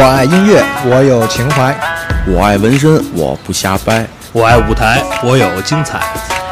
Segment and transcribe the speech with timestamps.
[0.00, 1.74] 我爱音乐，我有情怀；
[2.24, 5.98] 我爱纹身，我不瞎掰；我爱舞台，我有精彩；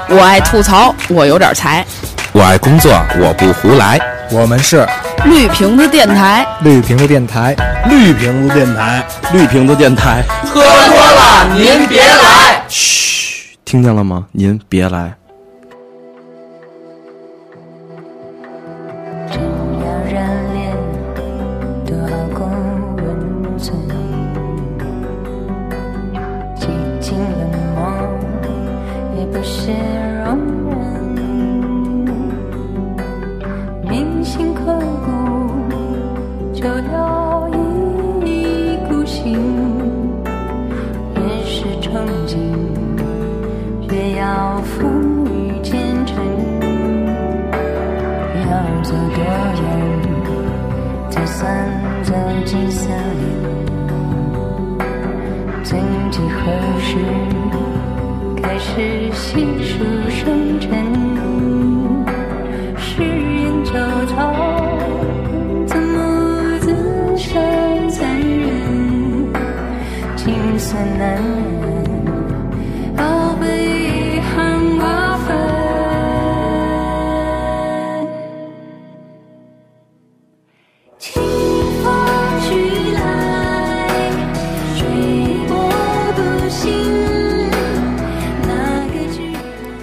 [0.08, 1.84] 我爱吐槽，我有点才；
[2.32, 2.90] 我爱工作，
[3.20, 4.00] 我不胡来。
[4.32, 4.84] 我们是
[5.26, 7.54] 绿瓶子电台，绿瓶子电台，
[7.88, 10.24] 绿瓶子电台，绿瓶子电台。
[10.44, 12.60] 喝多了您别来！
[12.66, 14.26] 嘘，听见了吗？
[14.32, 15.14] 您别来。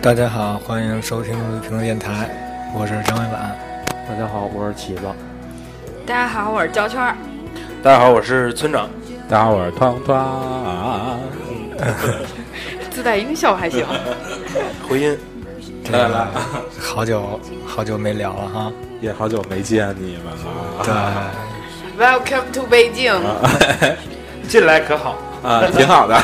[0.04, 2.30] 大家好，欢迎收听评论电台，
[2.76, 3.58] 我是张伟婉。
[4.06, 5.04] 大家好，我是起子。
[6.06, 7.16] 大家好，我是焦圈。
[7.82, 8.90] 大家好，我是村长。
[9.30, 11.22] 大家好，我是汤汤。
[12.92, 13.86] 自带音效还行。
[14.90, 15.18] 回音。
[15.90, 16.28] 来来，
[16.82, 18.70] 好久好久没聊了哈，
[19.00, 21.24] 也好久没见你们了。
[21.96, 23.14] 对，Welcome to 北京。
[24.50, 25.16] 进来可好？
[25.42, 26.22] 啊， 挺好的。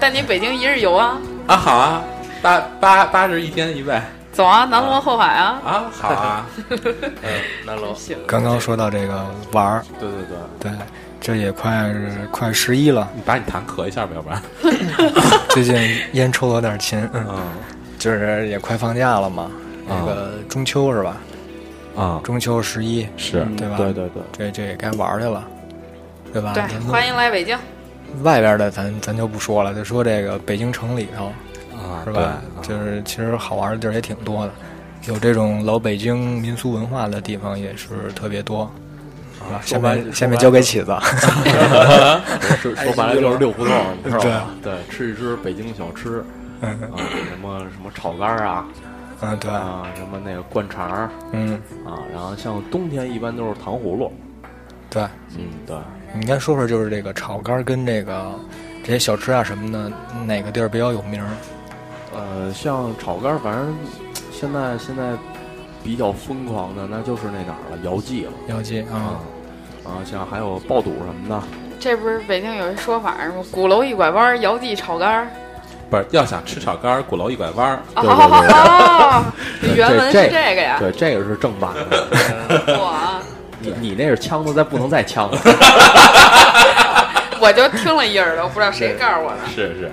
[0.00, 1.18] 带你北京一日游啊！
[1.46, 2.02] 啊，好啊，
[2.40, 4.00] 八八八十一天一位，
[4.32, 5.60] 走啊，南锣后海啊！
[5.62, 7.30] 啊，好啊， 嗯，
[7.66, 7.94] 南锣。
[7.94, 8.16] 行。
[8.26, 10.72] 刚刚说到这个玩儿，对对对对，
[11.20, 11.94] 这也快
[12.30, 14.42] 快十一了，你把你痰咳一下吧，要不然。
[15.50, 15.76] 最近
[16.12, 17.26] 烟抽的有点勤，嗯，
[17.98, 19.50] 就是也快放假了嘛，
[19.86, 21.16] 那个中秋是吧？
[21.94, 23.76] 啊，中秋十一是对吧？
[23.76, 25.44] 对对对，这这也该玩去了，
[26.32, 26.52] 对吧？
[26.54, 27.58] 对，欢迎来北京。
[28.22, 31.26] 外边的咱咱就不说了，就说这个北京城里头
[31.76, 32.42] 啊，是吧？
[32.62, 34.52] 就是其实好玩的地儿也挺多的，
[35.06, 38.70] 有这种老北京民俗文化的地方也是特别多，
[39.38, 39.60] 是吧？
[39.64, 40.96] 下面下面交给起子。
[42.60, 44.46] 说 说白了就是六胡同，是吧？
[44.62, 46.22] 对，吃一吃北京小吃，
[46.60, 47.00] 嗯啊，
[47.30, 48.66] 什么什么炒肝啊，
[49.22, 51.54] 嗯对啊，什么那个灌肠嗯
[51.86, 54.12] 啊，然后像冬天一般都是糖葫芦，
[54.90, 55.02] 对，
[55.36, 55.76] 嗯对。
[56.12, 58.34] 你该说说，就是这个炒肝跟这个
[58.84, 59.90] 这些小吃啊什么的，
[60.26, 61.22] 哪个地儿比较有名？
[62.12, 63.74] 呃，像炒肝，反正
[64.32, 65.12] 现在现在
[65.84, 68.32] 比较疯狂的，那就是那哪儿了，姚记了。
[68.48, 69.20] 姚记啊，
[69.84, 71.40] 啊，像还有爆肚什么的。
[71.78, 73.44] 这不是北京有一说法什么？
[73.52, 75.30] 鼓楼一拐弯，姚记炒肝。
[75.88, 77.80] 不是，要想吃炒肝，鼓楼一拐弯。
[77.94, 80.76] 对对对， 原文是这个呀。
[80.80, 82.78] 对，这个是正版的。
[82.78, 83.22] 哇。
[83.60, 85.38] 你你那是呛的，再不能再呛了。
[87.40, 89.38] 我就听了一耳朵，不知道谁告诉我的。
[89.54, 89.90] 是是。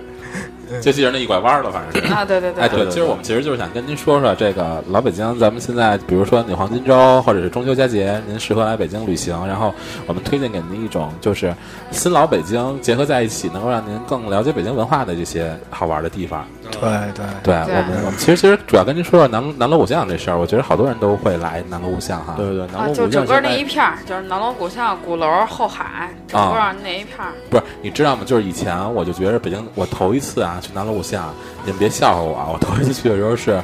[0.82, 9.74] 就记着那一拐弯了，反正是啊，对对对，哎对，其实我们其实就是想跟您说说这个老北京，咱们现在比如说你黄金周或者是中秋佳节，您适合来北京旅行，然后
[10.06, 11.54] 我们推荐给您一种就是
[11.92, 16.46] 新老北京结合在一起，能够让您更了解北京文化的这些好玩的地方。
[16.70, 16.82] 对
[17.16, 22.34] 对对，我们我们其实其实主要跟您说说南南锣鼓巷这事儿，我觉得好多人都会来南锣鼓巷哈。
[22.38, 26.54] 对对对，南锣鼓巷就整个那一片儿，就是南锣鼓巷、鼓楼、后海，整个
[26.84, 27.32] 那一片儿。
[27.50, 28.24] 不是，你知道吗？
[28.26, 31.34] 就是以前我就觉得北京，我头一次啊去南锣鼓巷。
[31.64, 32.48] 你们别笑话我啊！
[32.54, 33.62] 我头一次去的时候是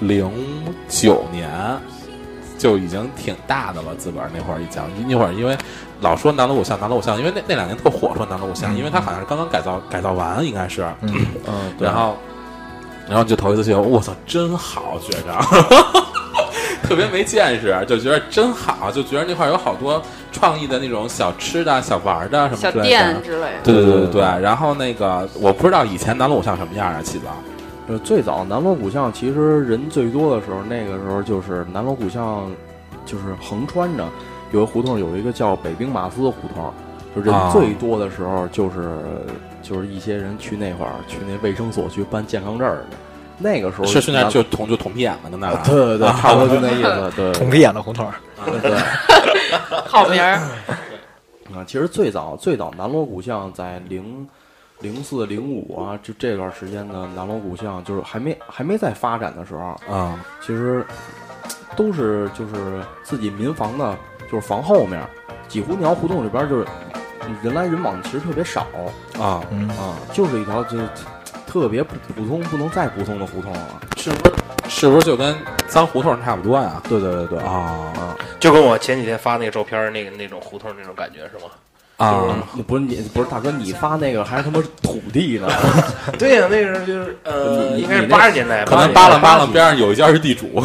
[0.00, 0.30] 零
[0.88, 1.50] 九年，
[2.58, 3.94] 就已经挺大的了。
[3.96, 5.56] 自个儿那会儿一讲，那会儿因为
[6.00, 11.14] 老说南锣鼓巷，南锣鼓巷，因为那那两年特火，说南锣鼓巷，因为它好像是刚刚改造改造完，应该是，嗯
[11.46, 12.16] 嗯，然后
[13.08, 15.32] 然后就头一次去，我操，真好，觉着
[16.86, 20.00] 特别没见识，就觉得真好，就觉得那块有好多
[20.30, 23.62] 创意的那种小吃的小玩的什么小店之类的。
[23.64, 24.20] 对对对对对。
[24.40, 27.26] 然后那个我不知道以前南锣鼓巷什么样啊，起子。
[27.88, 32.50] 呃，最早南锣鼓巷其实人最多的时候，那个时候就是南锣鼓巷，
[33.04, 34.04] 就是横穿着
[34.52, 36.72] 有个胡同，有一个叫北兵马司胡同，
[37.14, 38.98] 就人最多的时候，就是
[39.62, 42.84] 就是一些人去那块儿去那卫生所去办健康证的，
[43.38, 48.14] 那个时候是现在就捅就捅屁眼了，跟那对对 对，差不多就那意思，对捅屁眼的胡同儿，
[48.46, 48.78] 对对。
[49.86, 50.34] 好名儿，
[51.54, 54.26] 啊，其实最早最早南锣鼓巷在零
[54.80, 60.84] 零四零五啊，就这段时间的南锣鼓巷，就是还没还没在发展的时候，啊其实
[61.76, 63.96] 都是就是自己民房的，
[64.30, 65.00] 就是房后面，
[65.48, 66.66] 几乎那条胡同里边就是
[67.42, 68.66] 人来人往，其实特别少
[69.20, 70.78] 啊，嗯，啊，就是一条就
[71.46, 73.80] 特别普普通不能再普通的胡同了。
[73.96, 74.34] 是不是
[74.68, 75.34] 是不是就跟
[75.68, 76.80] 脏胡同差不多呀？
[76.88, 77.92] 对对对对啊
[78.38, 81.50] 就跟我前几天发那个照片那个那种胡同那种感觉是吗？
[81.96, 82.22] 啊
[82.52, 85.48] 你不是你不是大哥，你发那个还是他妈土地呢？
[86.18, 90.46] 对呀、那个时候就是呃，你应该是八十年代，可能80扒拉扒拉边上有一家是地主，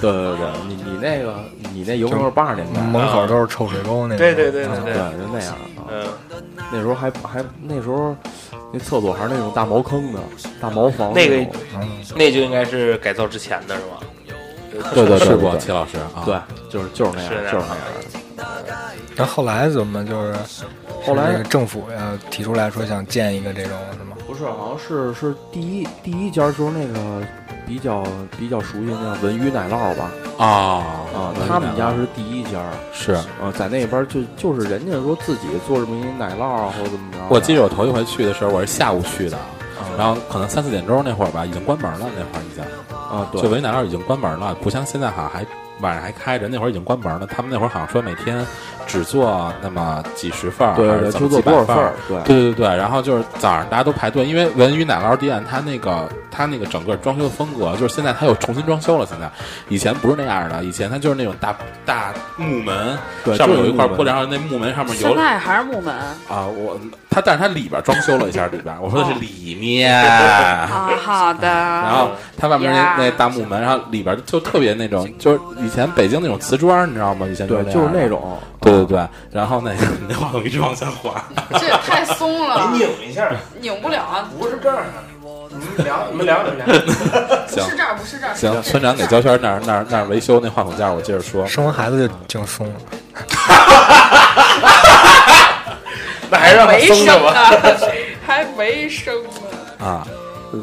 [0.00, 1.36] 对对对，你你那个
[1.72, 4.18] 你那有可能是八十年代，门口都是臭水沟那种。
[4.18, 5.86] 对对对对对，对，就那样啊。
[5.92, 6.04] 嗯，
[6.72, 8.16] 那时候还还那时候
[8.72, 10.20] 那厕所还是那种大茅坑的
[10.60, 11.46] 大茅房那个
[12.14, 14.00] 那就应该是改造之前的是吧？
[14.70, 15.50] 对对对是不？
[15.50, 18.54] 对齐老师啊，对，就是就是那样是那样就是那样
[19.16, 20.34] 那后后来怎么就是
[21.02, 24.16] 后来政府呀提出来说想建一个这种是吗？
[24.26, 27.22] 不是，好像是是第一第一家就是那个
[27.66, 28.02] 比较
[28.38, 30.10] 比较熟悉的那叫文娱奶酪吧。
[30.38, 30.46] 啊。
[31.16, 33.12] 啊，他们家是第一家，是。
[33.12, 39.88] 啊，在那边就就是人家说自己做这么一奶酪啊或者怎么着，我记得我头一回去的时候，我是下午去的，啊。
[39.98, 42.06] 然后可能三四点钟那会儿吧，已经关门了。
[42.16, 43.42] 那会儿已经，啊对。
[43.42, 45.44] 就维奶酪已经关门了，不像现在好像还
[45.80, 46.48] 晚上还开着。
[46.48, 48.44] 那会儿已经关门了，他们那会儿好像说每天
[48.86, 51.92] 只做那么几十份儿，对对对，还是就做几百份儿多少份儿，
[52.24, 59.06] 对对对对，然后就是早上大家都排队，因为文娱奶酪店它那个它那个整个装修风格，就是现在它又重新装修了。
[59.06, 59.28] 现在
[59.68, 65.94] 以前不是那样的，以前它就是那种大大木门，对，上面有一块玻璃，然后那木门上面有现在还是木门
[66.28, 66.78] 啊，我
[67.10, 69.92] 它但是它里边装修了一下里边，我说的是里面。
[69.96, 71.48] 啊，好的。
[71.48, 77.26] 然后它外面那那大木门，然后里边就特别那种，就是以前北京那种瓷砖，你知道吗？
[77.26, 78.08] 以前对，就就是那。
[78.08, 81.24] 种，对对对，然后那个你 那话筒一直往下滑，
[81.58, 83.28] 这也太松了，拧一下，
[83.60, 84.28] 拧不了啊！
[84.38, 84.84] 不是这样的。
[85.48, 86.66] 你们聊， 你们聊，你们聊。
[87.48, 88.34] 行是这儿，不是这儿。
[88.34, 91.44] 行，村长给焦圈那儿那儿那儿维修那话筒架，我接着说。
[91.46, 92.74] 生完孩子就就松了。
[96.30, 97.32] 那还是让他没生松着吧。
[97.32, 97.76] 呢，
[98.24, 99.84] 还没生呢。
[99.84, 100.06] 啊，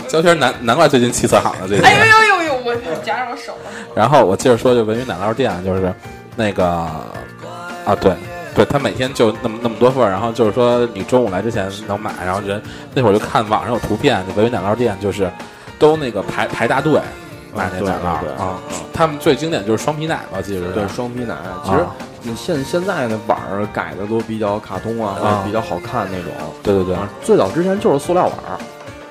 [0.08, 1.86] 焦圈难难怪最近气色好了，最近。
[1.86, 2.33] 哎呦呦呦呦！
[2.64, 3.72] 我夹着我手了。
[3.96, 5.94] 然后我接着说，就文娱奶酪店，就是
[6.36, 8.14] 那个啊，对
[8.56, 12.62] 对，他每天就那么那么多份儿，然后就是说你中午来之前能买，然后人
[12.94, 15.30] 那会儿就看网上有图片，就文娱奶酪店就是
[15.78, 16.94] 都那个排排大队
[17.54, 18.60] 买那对奶酪啊，
[18.94, 21.88] 他们最经典就是双皮奶吧，记得是对双皮奶，其实啊
[22.26, 26.32] 你现现在的碗儿改的都比较卡通啊，或者比较好看那种。
[26.64, 28.58] 对对对啊，最早之前就是塑料碗儿，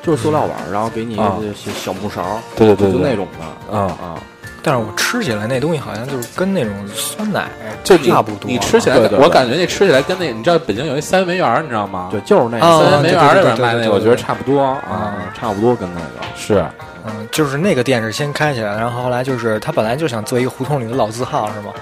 [0.02, 4.20] 就是塑料碗儿，然后给你小小木勺，对对对对就那种的啊啊。
[4.64, 7.48] 但是我吃起来那东西好像就是跟那种酸奶
[7.82, 8.48] 就差不多。
[8.48, 12.08] 你吃起来我感觉那吃起来跟那，你知道北京有一三元梅园，你知道吗？
[12.12, 14.78] 对，，就是那三元梅园儿里边卖那个，我觉得差不多啊。
[14.88, 16.06] 啊，差不多跟那个。
[16.36, 16.64] 是
[17.04, 21.72] 嗯，就是那个店是先开起来，然后后来就是他本来就想做一个胡同里的老字号，是吗？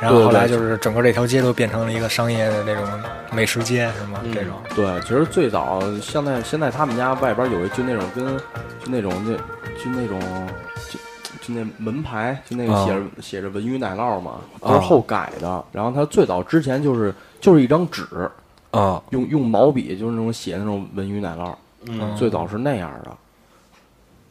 [0.00, 2.84] 然后后来就是整个这条街都变成了一个商业的那种
[3.32, 4.20] 美食街，是吗？
[4.22, 9.34] 嗯这种对，其实最早现在现在他们家外边有一就那种跟就那种那
[9.82, 10.20] 就那种
[10.90, 10.98] 就
[11.40, 15.64] 就那门牌就那个啊写着、写着文娱奶酪嘛，啊都是后改的。
[15.72, 18.04] 然后他最早之前就是就是一张纸，
[18.72, 21.54] 啊，用用毛笔就是那种写那种文娱奶酪，
[21.86, 23.16] 嗯最早是那样的。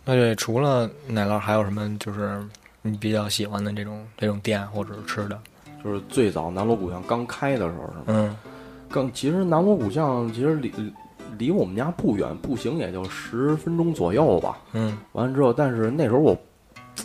[0.06, 2.44] 那对，除了奶酪，还有什么就是
[2.82, 5.40] 你比较喜欢的这种这种店或者是吃的？
[5.84, 8.04] 就是最早南锣鼓巷刚开的时候是吗？
[8.08, 8.36] 嗯，
[8.90, 10.72] 刚其实南锣鼓巷其实离
[11.38, 14.58] 离我们家不远，步行也就十分钟左右吧。
[14.74, 16.38] 嗯，完了之后，但是那时候我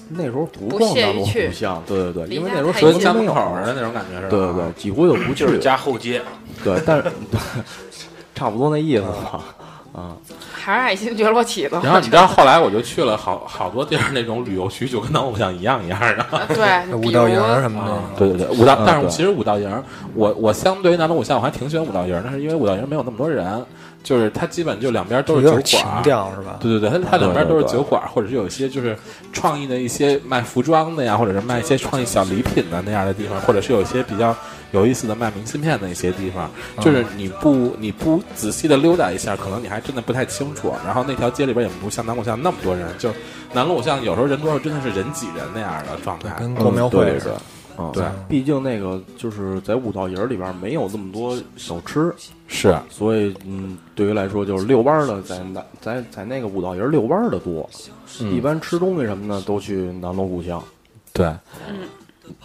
[0.09, 4.29] 那时候不不逛南锣鼓巷，对对对，因为那时候什么家门口的那种感觉是吧？
[4.31, 6.23] 对对对，几乎就不去就是家后街，
[6.63, 7.11] 对，但是
[8.35, 9.45] 差不多那意思吧。
[9.95, 10.17] 啊，
[10.69, 11.81] 还是爱新觉罗起的。
[11.83, 16.27] 然后你知道后来我就去了好好多地儿那种旅游区，就跟南锣鼓巷一样一样的。
[16.49, 19.83] 对，那 五道营什么的，对对对，五道，但是其实五道营，
[20.15, 23.65] 我我相对于南锣鼓巷，我还挺喜欢五道营儿，但是因为五道营没有那么多人，
[24.03, 26.03] 就是它基本就两边都是酒馆。
[26.03, 26.59] 调是吧？
[26.61, 28.95] 对对对，它它两边都是酒馆，或者是有一些就是
[29.33, 34.37] 创意的一些卖服装的呀，或者是卖一些创意小礼品的那样的地方，或者是有一些比较
[34.73, 40.73] 有意思的卖明信片的一些地方，就是你不你不仔细的溜达一下，可能你还真的不太清楚。
[40.85, 43.11] 然后那条街里边也不像南锣鼓巷那么多人，就
[43.53, 46.35] 南锣鼓巷有时候人多时候真的是人挤人那样的状态。
[46.39, 47.35] 跟过庙会似的。
[47.35, 47.45] 嗯对。
[47.79, 48.05] 啊，对。
[48.29, 52.13] 毕竟那个就是在五道营里边没有这么多小吃，
[52.49, 52.77] 是。
[52.91, 57.71] 所以嗯，对于来说就是遛弯的在南在在那个五道营遛弯的多，
[58.21, 58.35] 嗯。
[58.35, 60.61] 一般吃东西什么的都去南锣鼓巷。
[61.13, 61.33] 对，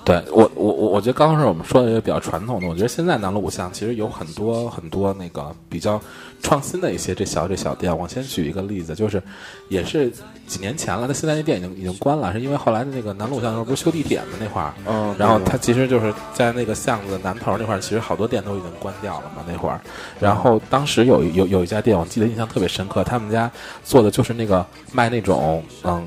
[0.05, 5.99] 对我我我我觉得刚刚是我们说的一个比较传统的，我觉得现在南锣鼓巷其实有很多很多那个比较
[6.41, 7.95] 创新的一些这小这小店。
[7.97, 9.21] 我先举一个例子，就是
[9.69, 10.11] 也是
[10.45, 19.79] 几年前了，它现在那店已经已经关了，是因为后来的那个南锣鼓巷不是修地铁嘛那块儿，嗯，然后对它其实就是在那个巷子南头那块儿，其实好多店都已经关掉了嘛那会儿。
[20.19, 23.49] 然后当时有有有一家店，我记得印象特别深刻，他们家
[23.83, 26.05] 做的就是那个卖那种嗯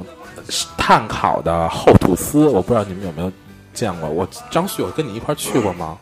[0.76, 3.32] 炭烤的厚吐司，我不知道你们有没有
[3.76, 4.10] 见过。
[4.10, 5.96] 我张旭，我跟你一块儿去过吗？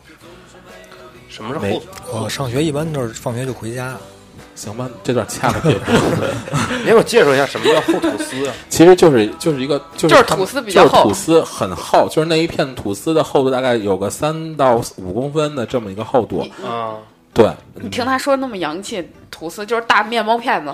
[1.29, 1.81] 什么是后？
[2.21, 3.97] 我上学一般都是放学就回家，
[4.55, 5.75] 行吧，这段掐了别
[6.85, 8.53] 给我介绍一下什么叫厚吐司啊？
[8.69, 16.39] 其实就是就是一个就是就是吐司比较就是厚吐司很厚，就是那一片吐司的厚度大概有个三到五公分的这么一个厚度。
[16.65, 16.95] 啊，
[17.33, 19.05] 对，你听他说那么洋气，
[19.37, 20.71] 吐司就是大面包片子，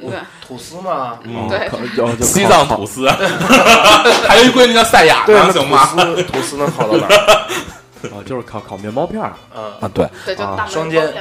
[0.00, 0.10] 对
[0.46, 1.68] 吐司嘛，嗯对
[2.24, 3.06] 西烤烤藏吐司，
[4.26, 5.84] 还有一闺女叫赛亚对，行吗？
[5.86, 7.12] 吐司吐司能好到哪儿？
[8.08, 9.28] 啊，就是烤烤面包片儿。
[9.54, 11.12] 啊，啊，对，对，就大双煎。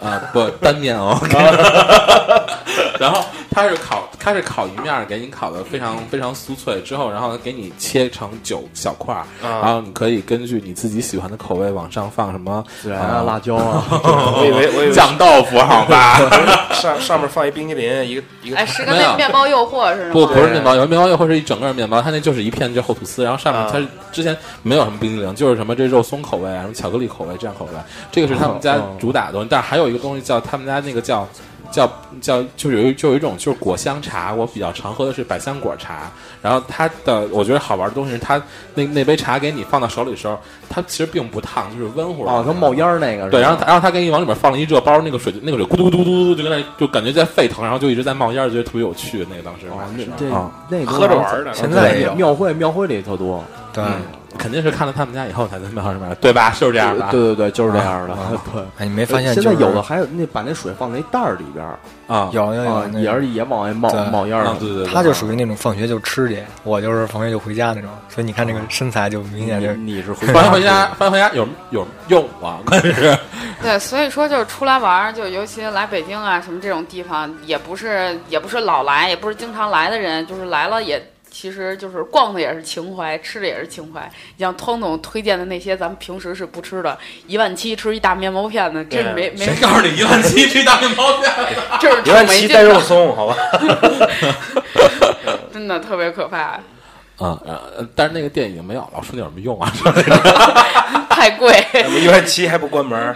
[0.00, 1.18] 啊，不单面哦。
[2.98, 16.18] 然后它是烤，它是烤一面儿，给你烤的非常非常酥脆，之后然后给你切成九小块儿，啊然后你可以根据你自己喜欢的口味往上放什么孜然啊、辣椒啊， 我以为我以为酱豆腐，好吧？
[16.72, 20.12] 上上面放一冰淇淋，一个一个哎，是个没有面包诱惑是吗？
[20.12, 23.78] 不，不是面包，有面包诱惑是一整个面包，它那就是一片这厚吐司，然后上面啊它
[24.10, 27.72] 之前没有什么冰淇淋，就是什么这肉松口味啊，什么巧克力口味这样口味，
[28.10, 29.48] 这个是他们家哦主打的东西。
[29.50, 31.28] 但还有一个东西叫他们家那个叫
[31.70, 31.86] 叫
[32.20, 36.10] 叫，就有一就有一种就是果香茶，我比较常喝的是百香果茶。
[36.40, 38.40] 然后它的我觉得好玩的东西是它
[38.74, 40.38] 那那杯茶给你放到手里的时候，
[40.68, 42.30] 它其实并不烫，就是温乎的。
[42.30, 43.28] 啊，它冒烟儿那个。
[43.30, 49.26] 对，然后然后他给你往里面放了一热包，那个水就那个水咕嘟咕嘟咕嘟就跟那就感觉在沸腾，然后就一直在冒烟儿，觉得特别有趣。
[49.28, 49.66] 那个当时
[50.32, 53.44] 啊，那个喝着玩的现在庙会庙会里特多。
[53.72, 54.00] 对，嗯
[54.36, 56.54] 肯定是看了他们家以后才在庙上面，对吧？
[56.58, 57.08] 就是这样的。
[57.10, 58.16] 对对对，就是这样的。
[58.52, 73.18] 对，哎，你没发现现在有的还有那把那水放那袋儿里边儿啊，有有有，也是也往外冒冒烟儿，对对对，他就属于那种放学就吃去，我就是放学就回家那种，所以你看这个身材就明显就你你是回翻回家，翻回家有有用啊，关键是
[73.62, 81.02] 对，所以说就是出来玩，就尤其来北京啊什么这种地方，也不是也不是老来，也不是经常来的人，就是来了也。
[81.38, 84.10] 其实就是逛的也是情怀，吃的也是情怀。
[84.38, 91.30] 你像汤总推荐的那些，咱们平时是不吃的，一万七吃一大面包片子，这是没没谁，告诉你一万七吃一大面包片？
[91.78, 93.36] 这 是一万七带肉松，好吧？
[95.52, 96.62] 真的特别可怕，啊
[97.18, 99.70] 呃，但是那个店已经没有了，说那有什么用啊？
[101.10, 101.52] 太贵。
[101.74, 103.14] 怎么一万七还不关门儿？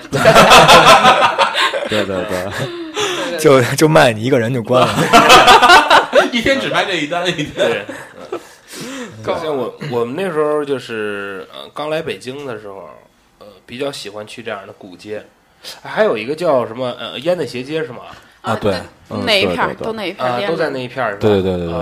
[1.89, 4.95] 对对对，就就卖你一个人就关了。
[6.33, 7.85] 一天只卖这一单，一天。
[9.33, 12.89] 对，像我我们那时候就是呃刚来北京的时候，
[13.39, 15.25] 呃比较喜欢去这样的古街，
[15.83, 18.01] 还有一个叫什么呃烟的斜街是吗？
[18.43, 18.73] 啊对
[19.11, 21.21] 那嗯那一片儿对对对都那一片儿啊，都在那一片儿是吧？
[21.21, 21.77] 对对对对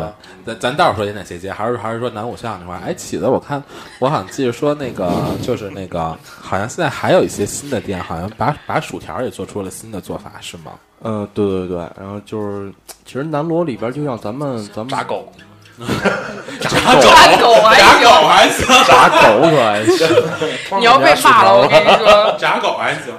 [0.44, 2.82] 咱咱待会儿说烟台斜街，还是还是说南五巷那块儿？
[2.84, 3.62] 哎，起子，我看
[4.00, 5.08] 我好像记得说那个
[5.40, 10.72] 就是那个，好像现在还有一些新的店，好像把把薯条也做出了新的做法，是吗？
[11.02, 12.72] 嗯，对对对，然后就是，
[13.04, 15.32] 其实南锣里边就像咱们咱们炸狗，
[16.60, 16.68] 炸
[17.00, 20.08] 炸狗还炸狗行，还行， 炸狗可还行。
[20.80, 22.36] 你要被骂了，我跟你说。
[22.38, 23.14] 炸狗还行。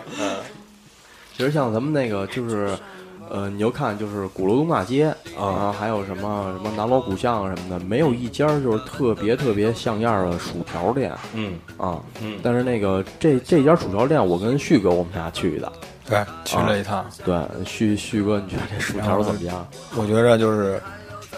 [1.36, 2.78] 其实像咱们那个就是，
[3.30, 5.06] 呃，你就看就是鼓楼东大街
[5.40, 12.00] 啊，还有什么什么南锣鼓巷什么的，没有一家就是特别特别像样的薯条店嗯啊。
[12.22, 15.72] 嗯，但是那个这这家薯条店，我跟旭哥我们俩去的。
[16.10, 19.66] 对，去了一趟，对，旭旭哥，你觉得这薯条怎么样？
[19.96, 20.82] 我觉着就是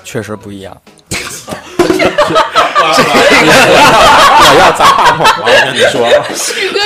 [0.03, 0.75] 确实不一样。
[4.43, 6.07] 我要砸话筒了，我跟你说，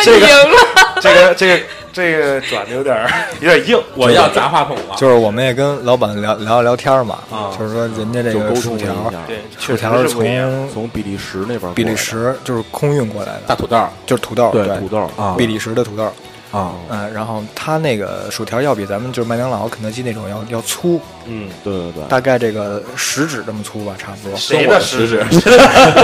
[0.03, 0.55] 这个赢了，
[1.01, 3.09] 这个这个这个转的有点儿
[3.39, 4.95] 有点硬，我要砸话筒了。
[4.97, 7.49] 就是我们也跟老板聊聊聊天嘛，啊。
[7.57, 8.93] 就是说人家这个薯条，
[9.27, 10.09] 对，薯条是。
[10.09, 13.77] 从从比利时那边比利时就是空运过来的，大土豆。
[13.77, 15.09] 儿就是土豆，对土豆。
[15.17, 16.11] 啊比利时的土豆，
[16.55, 24.37] 啊，嗯，然后它那个薯条要比咱们就是麦当劳、肯德基那种要要粗，嗯，对对对，大概这个食指这么粗吧，差不多。
[24.37, 25.19] 谁的食指？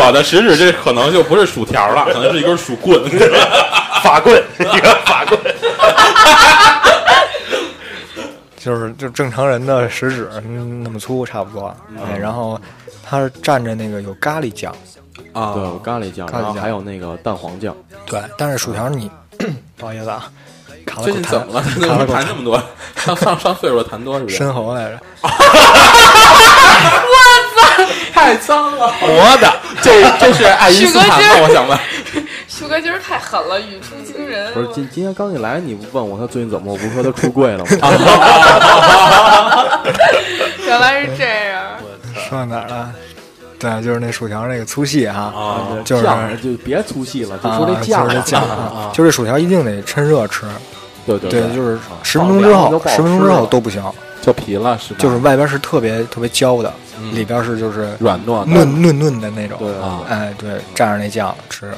[0.04, 3.02] 我的食指这可能就不是薯条了，可能是一根薯棍。
[4.04, 5.40] 法棍，一个法棍。
[8.58, 11.76] 就是就正常人的食指嗯那么粗，差不多。
[11.98, 12.60] 哎，然后
[13.04, 14.72] 它是蘸着那个有咖喱酱，
[15.34, 17.76] 啊，对，有咖喱酱，然后咖喱还有那个蛋黄酱。
[18.06, 19.10] 对，但是薯条你
[19.82, 20.30] 不好意思啊，
[20.86, 21.22] 卡了最口痰。
[21.24, 21.64] 近怎么了？
[21.64, 22.64] 怎 么卡了口痰谈那么多？
[22.96, 24.38] 上上上岁数了谈多是不是？
[24.38, 25.00] 深喉来着。
[28.14, 29.08] 太脏了，活
[29.42, 31.16] 的，这这是爱因斯坦吗？
[31.42, 31.76] 我想问。
[32.48, 34.54] 旭哥今儿太狠了，语出惊人。
[34.54, 36.72] 不是今今天刚一来，你不问我他最近怎么？
[36.72, 37.72] 我不是说他出柜了吗？
[40.64, 41.64] 原来是这样。
[42.30, 42.94] 说到哪儿了？
[43.62, 50.46] 对，就是那薯条那个粗细哈，啊就是酱就别粗细了，就啊说这酱就是这酱啊，就这薯条一定得趁热吃，
[51.06, 53.84] 对对对，就是啊十分钟之后，十分钟之后都不行，
[54.22, 55.00] 就皮了是吧？
[55.00, 61.72] 就是外边是特别特别焦的，嗯里边是就是软糯嫩嫩嫩的那种，对啊哎，对，蘸着那酱吃，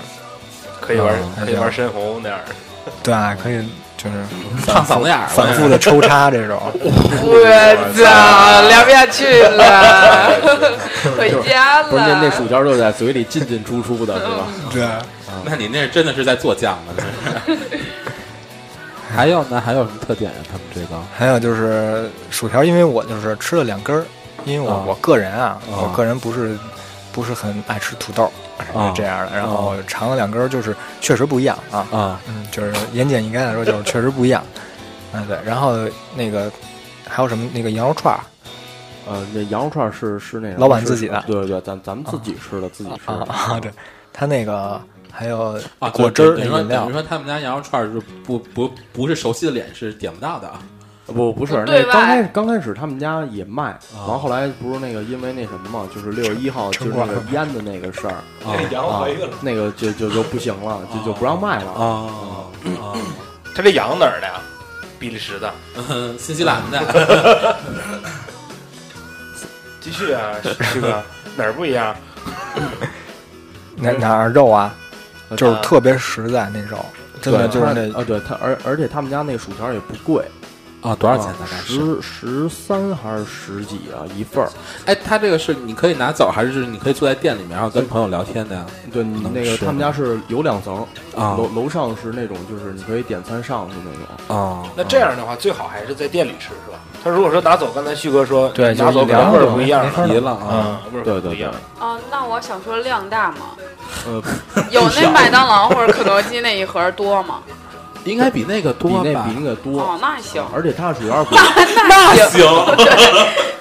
[0.80, 2.54] 可以玩嗯可以玩深红那样的。
[3.02, 3.68] 对，可以
[4.04, 7.34] 就是烫嗓子眼儿，反复的 抽插这种，我
[7.96, 10.32] 操，聊不下去了，
[11.18, 11.90] 回家了。
[11.90, 14.48] 不是那那薯条就在嘴里进进出出的，是吧？
[14.72, 14.88] 对，
[15.46, 17.56] 那你那真的是在做酱呢，
[19.16, 19.62] 还有呢？
[19.64, 20.38] 还有什么特点啊？
[20.52, 24.04] 他们这个还有就是薯条，因为我就是吃了两根儿，
[24.44, 26.58] 因为我、啊我个人啊，啊我个人不是
[27.12, 32.22] 不是很爱吃土豆，啊是这样的，然后尝了两根儿，就是确实不一样啊，啊。
[32.28, 34.44] 嗯，就是言简意赅来说，就是 确实不一样，
[35.14, 35.74] 嗯对，然后
[36.16, 36.52] 那个
[37.08, 38.20] 还有什么那个羊肉串儿？
[39.06, 41.24] 呃，那羊肉串是是那种老板自己的。
[41.28, 43.24] 对对对，咱咱们自己吃的，自己吃的。
[43.26, 43.72] 啊啊，对，
[44.14, 44.80] 他那个
[45.12, 45.90] 还有啊！
[45.90, 46.84] 果汁儿饮料。
[46.84, 50.62] 等于，说他们家羊肉串儿是不不不是熟悉的脸是点不到的啊。
[51.08, 58.14] 不不是，那刚开始刚开始他们家也卖，啊然后后来不是那个因为那什么嘛，就是六月一号就是那个烟的那个事儿
[58.46, 58.56] 啊
[59.42, 61.72] 那个就就就不行了，就就不让卖了。
[61.72, 62.10] 啊
[62.82, 62.96] 啊！
[63.54, 64.40] 他这羊哪儿的呀？
[64.98, 65.54] 比利时的。
[65.90, 67.58] 嗯新西兰的
[69.82, 70.32] 继续啊，
[70.72, 71.04] 旭哥，
[71.36, 71.94] 哪儿不一样？
[73.76, 74.74] 哪哪儿肉啊，
[75.32, 76.78] 就是呃特别实在那肉，
[77.22, 80.24] 真的就是那他啊，对他，而而且他们家那薯条也不贵，
[80.84, 82.02] 啊，多少钱大概是？
[82.02, 84.50] 十十三还是十几啊一份儿？
[84.86, 88.66] 哎，他这个是你可以拿走，还是你可以坐在店里面，然后跟朋友聊天的呀？
[88.92, 94.38] 对你那个他们家是有两层，啊楼楼上是那种就是你可以点餐上去那种。
[94.38, 96.78] 啊，那这样的话，最好还是在店里吃，是吧？
[97.02, 100.48] 他如果说拿走，刚才旭哥说对拿走可就是一量能味儿不一样皮了啊！
[100.48, 101.54] 啊，味儿对对不一样。
[101.80, 103.38] 哦，那我想说量大吗？
[104.06, 104.22] 呃，
[104.70, 107.40] 有那麦当劳或者肯德基那一盒多吗？
[108.06, 109.32] 应该比那个多吧那比？
[109.40, 111.36] 那个多，哦，那行，而且它薯条不，
[111.88, 112.46] 那行，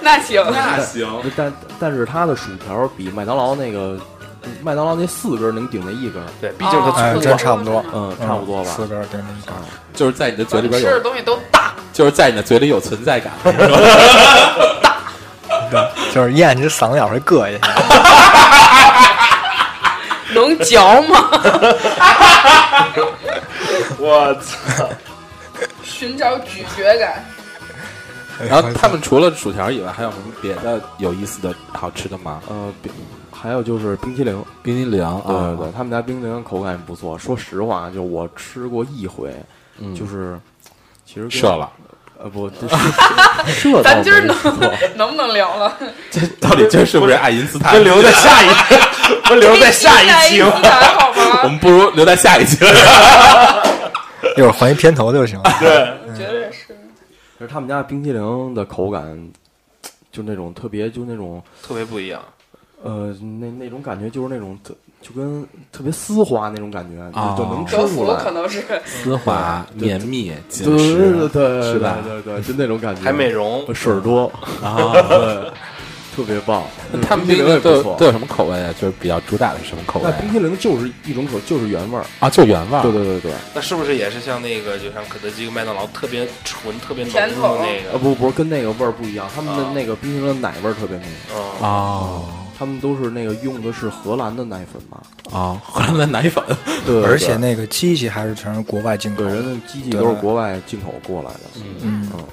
[0.01, 3.97] 那行， 那行但但是它的薯条比麦当劳那个
[4.61, 7.21] 麦当劳那四根能顶那一根，对，毕竟它哎粗啊。
[7.23, 8.69] 真差不多嗯，差不多吧。
[8.75, 9.53] 四根儿对那一根。
[9.93, 13.79] 就是在你的嘴里边有，吃的东西都大，就是在你的嘴里有存在感，是吧？
[15.71, 15.79] 对，
[16.13, 17.67] 就是咽你这嗓子眼会硌一下。
[20.33, 21.29] 能嚼吗？
[23.99, 24.89] 我操！
[25.83, 27.23] 寻找咀嚼感。
[28.49, 32.41] 然后他们除了薯条以外，还有什么别的有意思的好吃的吗？
[32.49, 32.91] 呃，冰
[33.31, 37.17] 还有就是冰淇淋，冰激凌对啊，对对，他们家冰淇淋口感也不错。
[37.17, 39.35] 说实话，就我吃过一回，
[39.77, 40.39] 嗯就是
[41.05, 41.71] 其实跟射了，
[42.23, 42.65] 呃不， 这
[43.51, 44.35] 是咱今儿能。
[44.95, 45.77] 能不能聊了？
[46.09, 47.75] 这到底今儿是不是爱因斯坦？
[47.77, 48.47] 不留在下一，
[49.27, 50.51] 不留在下一期一吗？
[51.43, 51.49] 我？
[51.49, 52.57] 们不如留在下一期。
[54.37, 55.53] 一会儿换一片头就行了。
[55.59, 55.69] 对，
[56.07, 56.67] 我觉得也是。
[57.39, 59.03] 就是他们家冰激凌的口感，
[60.11, 62.21] 就那种特别，就那种特别不一样。
[62.81, 64.73] 呃，那那种感觉就是那种特，
[65.03, 68.31] 就跟特别丝滑那种感觉，哦就就能吃出来可来。
[68.31, 74.31] 能是丝滑、绵密、紧对对实对对，是吧对对对，就那种感觉，还美容，水多，
[74.63, 74.93] 啊。
[74.93, 75.51] 对，
[76.15, 76.63] 特别棒。
[77.01, 78.05] 他们冰淇淋都不错有都。
[78.05, 78.71] 有什么口味啊？
[78.79, 80.13] 就是比较主打的是什么口味啊？
[80.15, 82.05] 那冰淇淋就是一种口，就是原味儿。
[82.19, 82.83] 啊，就原味儿。
[82.83, 87.27] 对对对对，那是不是也是像那个，就像肯德基、麦当劳特别纯、特别浓的
[87.59, 87.93] 那个？
[87.93, 92.23] 呃不不是跟那个味儿不一样，他们的啊那个冰淇淋的奶味儿特别浓，嗯，哦
[92.57, 95.01] 他们都是那个用的是荷兰的奶粉嘛。
[95.31, 96.43] 啊，荷兰的奶粉
[96.85, 99.23] 对对而且那个机器还是全是国外进口。
[99.23, 101.39] 人家机器对都是国外进口过来的。
[101.81, 102.23] 嗯嗯，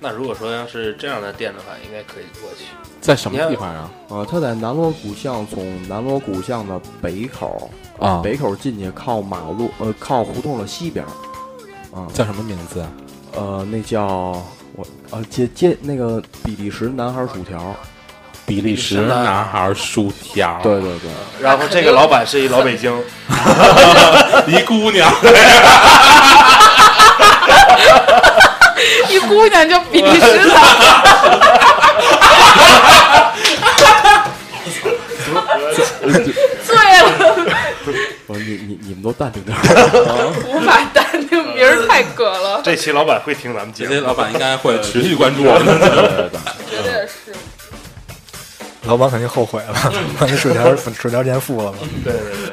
[0.00, 2.64] 那如果说要是这样的店的话，应该可以过去。
[3.00, 3.90] 在什么地方啊？
[4.08, 11.08] 呃，它在南锣鼓巷，从南锣鼓巷的北口，啊，北口进去靠马路，呃，靠胡同的西边儿。
[11.96, 12.92] 啊、叫什么名字啊？
[13.34, 14.06] 呃，那叫
[14.74, 17.74] 我呃街街那个比利时男孩薯条。
[18.48, 22.90] 比利时男孩薯条，对对对，然后这个老板是一老北京，
[24.48, 25.12] 一姑娘，
[29.10, 30.54] 一姑娘就比利时的，
[36.66, 37.12] 醉了，
[38.26, 39.62] 我说你你你们都淡定点儿。
[40.46, 45.78] 无法淡定，名儿太葛了，这期老板会听咱们节目老板应该会持续关注我们的。
[45.78, 47.34] 对对对，绝对是。
[48.88, 49.74] 老板肯定后悔了，
[50.18, 51.78] 把那薯条薯条钱付了吧。
[52.02, 52.52] 对对对。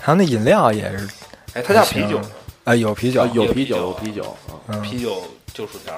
[0.00, 1.06] 还有那饮料也是，
[1.52, 2.18] 哎，他家啤酒，
[2.64, 4.36] 哎，有啤酒啊，有有啤酒有啤啤酒
[4.82, 5.94] 啤酒就薯条，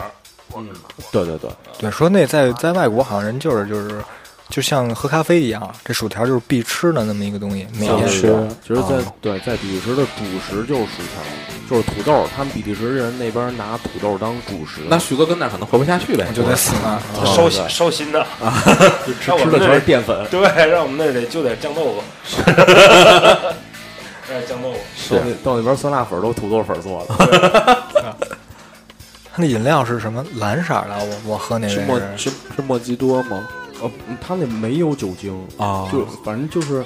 [0.56, 0.68] 嗯
[1.12, 4.02] 对对对，对，说那在在外国好像人就是就是，
[4.50, 8.22] 就像喝咖啡一样，这薯条就是必吃的那么一个东西，每天吃
[8.62, 9.12] 其实在哦。
[9.20, 18.24] 对在比利时的主食就是薯条，就是土豆，他们比利时人那边拿土豆当主食，那徐哥跟那可能活不下去呗，就得死那烧对对烧心的，
[19.06, 20.26] 吃吃的全是淀粉。
[20.30, 22.42] 对，让我们那儿得就点酱豆腐，
[24.30, 27.82] 哎，酱豆腐，到那到那边酸辣粉都土豆粉做的，
[29.32, 30.24] 它那饮料是什么？
[30.36, 30.98] 蓝色的？
[31.24, 33.42] 我我喝那是莫个是是是莫吉多吗？
[33.84, 33.90] 呃，
[34.26, 36.84] 他那没有酒精啊就反正就是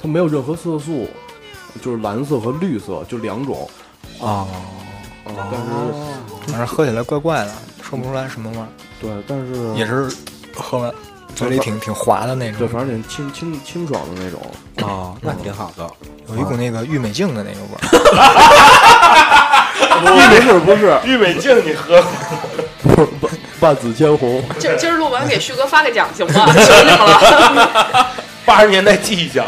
[0.00, 1.08] 它没有任何色素，
[1.82, 3.68] 就是蓝色和绿色就两种，
[4.20, 4.46] 啊，
[5.24, 5.42] 但是
[6.46, 8.68] 反正喝起来怪怪的，说不出来什么味儿，
[9.00, 10.08] 对，但是也是
[10.54, 10.94] 喝完
[11.34, 14.40] 嘴里挺挺滑的那对，种，反正挺清清清爽的那种。
[14.88, 15.90] 啊，那挺好的。
[16.28, 17.80] 有一股那个郁美净的那个味儿。
[19.98, 20.06] 不
[20.40, 22.94] 是不是郁美净你喝过？
[22.94, 23.08] 不是
[23.60, 26.46] 万 万紫千红，今今儿录完给旭哥发个奖行吗？
[26.54, 28.06] 求你们了。
[28.44, 29.46] 八十年代记忆奖。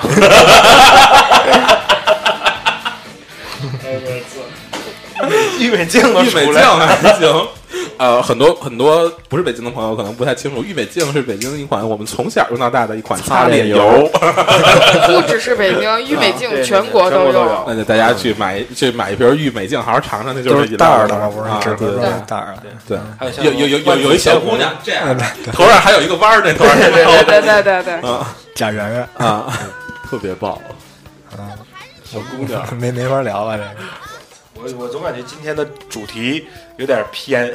[5.58, 7.48] 郁美净都郁美净出来了，还行。
[8.00, 14.08] 呃，很多很多不是北京的朋友可能不太清楚，郁美净是北京一款我们从小用到大的一款擦脸油。
[15.06, 17.64] 不只是北京， 郁美净全国都有有。
[17.66, 21.90] 那就大家去买去买一瓶郁美净，好好尝尝，那就是袋儿的嘛，不是啊，纸盒
[22.26, 22.70] 袋儿的。
[22.88, 28.00] 对还有像有有有有有一小姑娘这样，对头上还有一个弯儿，那头上对对对对对对，
[28.56, 29.52] 贾圆圆，啊，
[30.10, 30.58] 特别棒。
[32.02, 32.62] 小姑娘。
[32.78, 33.70] 没没法聊了这个。
[34.54, 36.44] 我我总感觉今天的主题
[36.80, 37.52] 有点偏，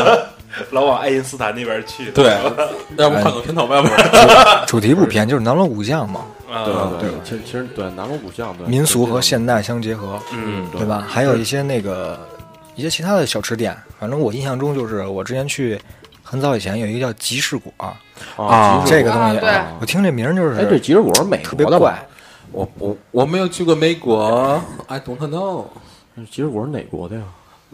[0.72, 2.10] 老往爱因斯坦那边去。
[2.12, 2.34] 对，
[2.96, 6.64] 要不换个片头吧，要不然主题不偏，就是南锣鼓巷嘛，啊，
[6.98, 8.66] 对其实其实对南锣鼓巷对。
[8.66, 11.04] 民俗和现代相结合，嗯，对吧？
[11.06, 12.18] 还有一些那个
[12.74, 15.78] 一些其他的小吃店，反正我印象中就是我之前去
[16.22, 17.70] 很早以前有一个叫集市果，
[18.38, 21.78] 啊，这个东西啊我听这名儿就是哎，这集市果是美特别怪。
[21.78, 22.06] 国的吧？，
[22.52, 25.66] 我我我没有去过美国，I don't know。
[26.30, 27.22] 集市果是哪国的呀？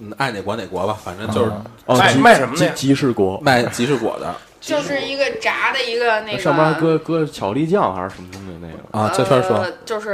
[0.01, 1.51] 嗯，爱哪国哪国吧，反正就是
[1.87, 8.99] 哦，卖集卖什么的呀集集市果，卖集市果的 就是一个炸的一个那个上面搁搁巧克力酱还是什么东西那个？
[8.99, 9.13] 啊。
[9.15, 10.11] 这圈说呃，就是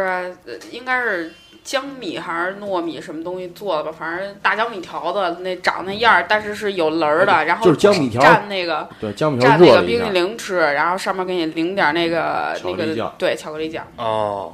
[0.46, 1.32] 呃应该是
[1.64, 14.52] 江米还是糯米什么东西做的吧，反正大江米条子那长那样儿，但是是有棱儿的，然后就是江米条蘸那个对，江米条蘸那个冰淇淋吃，然后上面给你淋点那个那个巧克力酱对巧克力酱，哦，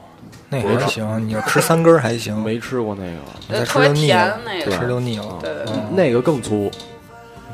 [0.52, 4.70] 那个还行，你要吃三根儿还行， 没吃过那个，你再吃就腻了，那个。
[4.78, 5.24] 吃就腻了。
[5.24, 6.70] 啊对对对，那个更粗，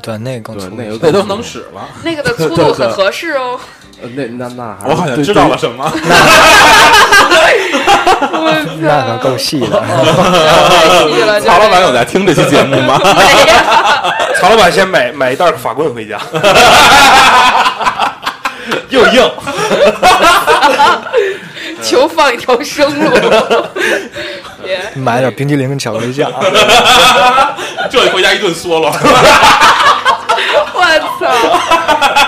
[0.01, 3.57] 对，那个更粗，那个那都能使了， 那个的粗度很合适哦。
[4.01, 5.91] 呃那那那还我好像知道了什么。
[8.81, 9.81] 那可够细的。
[9.81, 9.87] 太
[11.09, 12.97] 细了，曹老板有在听这期节目吗？
[14.39, 16.17] 曹老板先买买一袋法棍回家，
[18.89, 19.29] 又硬，
[21.83, 23.09] 求放一条生路。
[24.63, 26.31] 别 买点冰激凌跟巧克力酱，
[27.89, 28.91] 这回家一顿嗦了。
[30.73, 30.83] 我
[31.19, 31.25] 操！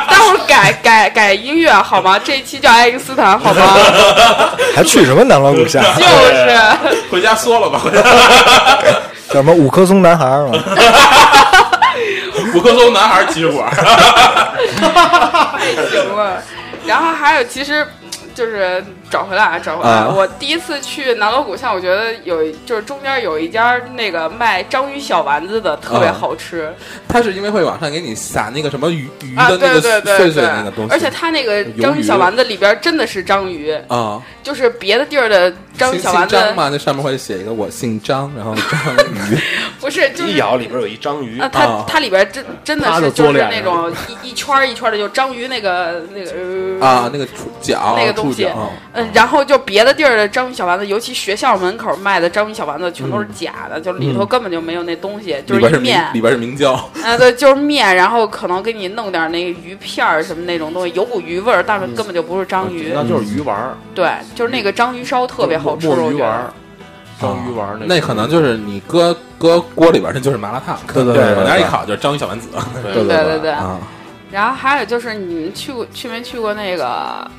[0.09, 2.19] 待会儿改改改音乐好吗？
[2.23, 3.77] 这一期叫爱因斯坦好吗？
[4.75, 5.83] 还去什么南锣鼓巷？
[5.95, 6.59] 就是
[7.09, 8.01] 回家嗦了吧，回家。
[9.29, 10.57] 叫什么五棵松男孩儿嘛？
[12.53, 13.79] 五棵松男孩集市果，太
[15.89, 16.41] 行了。
[16.85, 17.87] 然后还有，其实
[18.35, 19.89] 就是找回来啊，找回来。
[19.89, 20.13] 啊。
[20.15, 26.15] 我第一次去南锣鼓巷，我觉得有就是中间有一家那个卖章鱼小丸子的，特别啊。
[26.19, 26.71] 好吃。
[27.07, 29.49] 它是因为会往上给你撒那个什么鱼鱼啊！
[29.49, 32.01] 的那个对对对碎碎对那个东西，而且它那个章鱼。
[32.01, 38.95] 小丸子里边真的是章鱼，啊，就是别的地儿的章鱼姓小丸子姓张嘛，那上面会写一个我姓张，然后章
[39.31, 39.37] 鱼
[39.79, 41.85] 不是，就是一咬里边有一章鱼啊，，它啊。
[41.87, 43.91] 它里边真真的是就是那种
[44.23, 46.31] 一一圈一圈的，就章鱼那个那个
[46.79, 48.47] 呃啊，那个触角那个东西
[48.93, 66.53] 嗯，然后就别的地儿的章鱼小丸子，尤其学校门口卖的章鱼小丸子，全都是假的，就里头根本就没有那东西，就是一面，里边是明胶，啊，对，就是面，然后可能给你弄点那个鱼片儿什么那种东西，有股鱼味儿，但是根本就不是章鱼，那就是鱼丸儿，对，就是那个章鱼烧特别好吃，墨鱼丸儿。
[67.19, 72.47] 章鱼丸儿那可能就是你搁搁锅里边，那就是麻辣烫，对对对对往那儿一烤就是章鱼小丸子
[72.83, 73.51] 对 对对对。
[73.51, 73.77] 啊。
[74.31, 77.29] 然后还有就是你们去过去没去过那个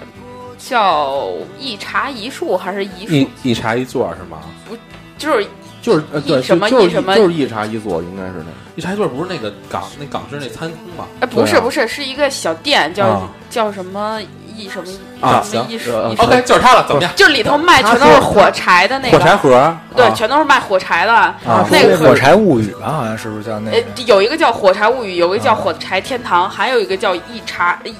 [0.58, 1.26] 叫
[1.58, 3.30] 一茶一树还是一一树？
[3.42, 4.38] 一茶一座是吗？
[4.68, 4.76] 不
[5.18, 5.46] 就是
[5.80, 8.50] 就是呃对，什么就是一什么就是一茶一座，应该是那个。
[8.76, 11.06] 一茶一座不是那个港那港式那餐厅吗？
[11.20, 14.20] 哎，不是啊不是，是一个小店，叫啊叫什么
[14.56, 14.84] 一什么
[15.20, 17.10] 啊什么一行呃一 OK，就是它了，怎么样？
[17.16, 21.12] 就里头卖全都是火柴的那个火柴，盒，对，啊全都是卖火柴的。
[21.12, 21.34] 啊，
[21.70, 27.94] 那个火柴物语吧，好像是不是叫那呃个？，有一个叫火柴物语，有一个叫啊火柴天堂，还有一个叫一茶一。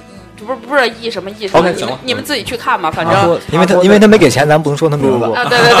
[0.45, 5.31] 不是不是一什么一什么 OK，你行了们你们自己去看吧，反正因为他因为他没给钱，咱不能说他名字不。
[5.31, 5.77] 啊，对对对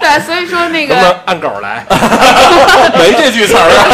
[0.00, 1.84] 对， 对，所以说那个按狗来？
[2.96, 3.84] 没这句词儿啊。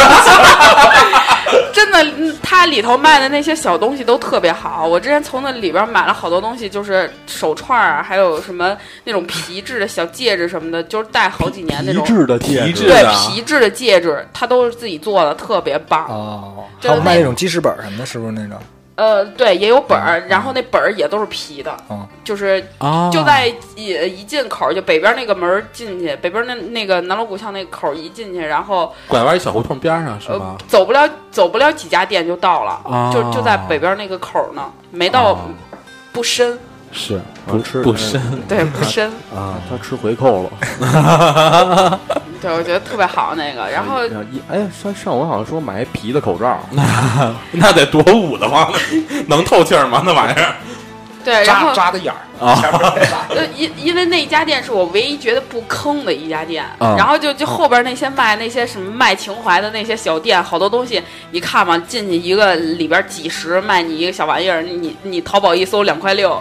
[1.73, 4.87] 真的，嗯它里头卖的那些小东西都特别好。
[4.87, 12.05] 我之前从那里边买了好多东西，就是手串儿啊，还有什么那种皮质的小戒指什么的，就是戴好几年那种。
[12.05, 16.07] 皮质的戒指，对皮质的戒指，它都是自己做的，特别棒。
[16.09, 18.59] 哦，就是那还有卖那种记事本什么的，是不是那种？
[18.97, 30.57] 呃，对，也有本儿，然后那本儿也都是皮的，嗯就是啊就在一一进口，就北边那个门儿进去，北边那那个南锣鼓巷那口儿一进去，然后拐弯一小胡同边上是呃？
[30.67, 35.41] 走不了走不了几家店就到了，啊就就在北边那个口儿呢，没到、啊
[36.13, 36.59] 不深，
[36.97, 42.01] 是不吃不深对不深，啊，他吃回扣了。
[42.41, 46.59] 对我觉得特别好那个，然后一哎，上上回好像说买一皮的口罩，
[47.53, 48.73] 那得多捂的慌，
[49.29, 50.03] 能透气儿吗？
[50.07, 50.55] 那玩意儿
[51.25, 52.63] 对，然扎后扎的眼儿啊
[53.57, 66.41] 因因为那家店是我唯一觉得不坑的一家店，啊然后就就后边那些卖那些什么卖情怀的那些小店，好多东西你看嘛，进去一个里边几十卖你一个小玩意儿，你你淘宝一搜两块六，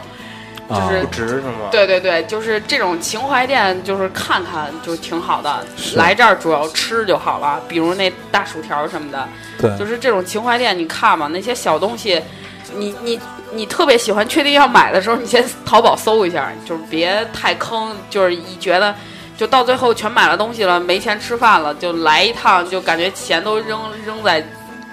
[0.69, 1.69] 就是、不值是吗？
[1.71, 5.65] 对对对，就是这种情怀店，就是看看就挺好的。
[5.95, 9.27] 来这儿主要吃就好了，比如那大薯条什么的，
[9.59, 12.21] 对就是这种情怀店，你看嘛，那些小东西，
[12.75, 13.19] 你你
[13.51, 18.93] 你特别喜欢，确定要买的时候，你先淘宝搜一下，就是别太坑，就是一觉得。
[19.37, 24.41] 就到最后全买了东西了，没钱吃饭了，就来一趟，就感觉钱都扔扔在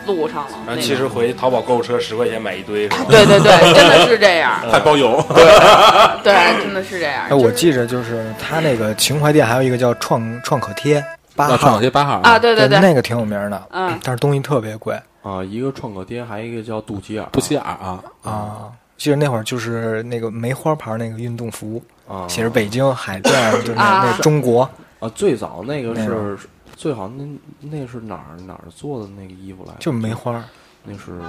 [0.07, 0.59] 路上了。
[0.67, 2.89] 然后其实回淘宝购物车十块钱买一堆？
[3.09, 5.23] 对对 对， 真的是这样，还包邮，
[6.23, 7.27] 对，真的是这样。
[7.29, 11.57] 哎，我记着就是他那个情怀店还有一个叫创创可贴八号。
[11.57, 12.21] 创可贴八号。
[12.23, 14.95] 啊，，对对对，那个挺有名的，嗯，但是东西特别贵。
[15.23, 18.69] 啊，一个创可贴，还有一个叫肚脐眼儿，肚脐眼啊，啊。
[18.99, 24.15] 记得那会儿就是那个梅花牌那个运动服，啊，写着北京海淀，就是那啊。
[24.17, 24.69] 那中国，
[25.01, 26.39] 啊，最早那个是
[26.77, 27.25] 最好那
[27.61, 29.79] 那是哪儿哪儿做的那个衣服来着？
[29.81, 30.45] 就梅花，
[30.85, 31.21] 那是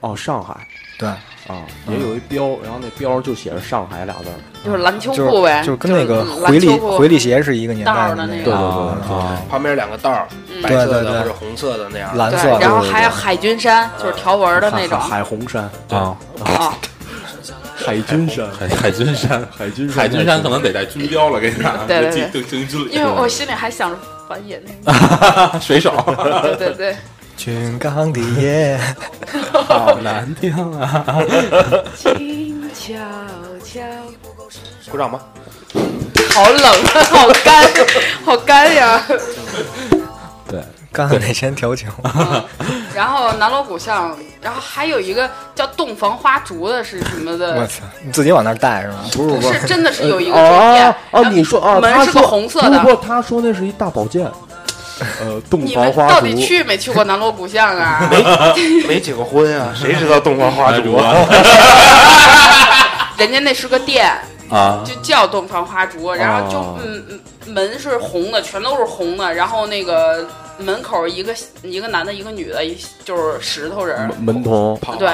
[0.00, 0.66] 哦上海。
[0.98, 4.38] 对，啊，也有一标，然后那标就写着上海俩字儿。
[4.64, 8.44] 就是篮球就是裤呗，就跟那个回力篮球裤回力鞋是一个年代儿的那那个。
[8.44, 10.62] 对对啊对啊旁边两个道儿，嗯。
[10.62, 11.02] 白色对对。
[11.02, 12.16] 对的或者红色的那样。
[12.16, 15.00] 蓝色，的，然后还有海军衫，就是条纹的那种。
[15.00, 16.78] 海海红衫，啊，啊，
[17.74, 22.30] 海军衫，海海军衫，海军海军衫可能得带军标了，给你看，对对对。
[22.30, 23.98] 就进军因为我心里还想着
[24.32, 24.92] 翻译那
[25.52, 25.92] 个， 水手，
[26.42, 26.96] 对对对，
[27.36, 28.80] 军港的夜，
[29.52, 31.18] 好难听啊！
[31.94, 32.94] 静悄
[33.62, 33.80] 悄，
[34.90, 35.20] 鼓掌吗。
[36.34, 37.70] 好冷啊，好干，
[38.24, 39.02] 好干呀。
[40.92, 41.88] 对，刚才那先调情，
[42.94, 47.66] 然后南锣鼓巷，然后还有一个叫洞房花烛的，是什么的我的？
[47.66, 48.96] 操，你自己往那儿带是吗？
[49.12, 54.30] 不是不是是真的是有一个哦酒店哦哦，你说哦，门是个红色的不不，他说那是一大宝剑，
[55.20, 58.08] 呃，洞房花烛到底去没去过南锣鼓巷啊？
[58.86, 61.14] 没 结过婚啊，谁知道洞房花烛啊？
[63.18, 64.10] 人家那是个店，
[64.50, 70.26] 啊，就叫洞房花烛，然后就嗯门是红的，全都是红的，然后那个
[70.62, 75.08] 门口一个一个男的，一个女的，一就是石头人，门门童，对。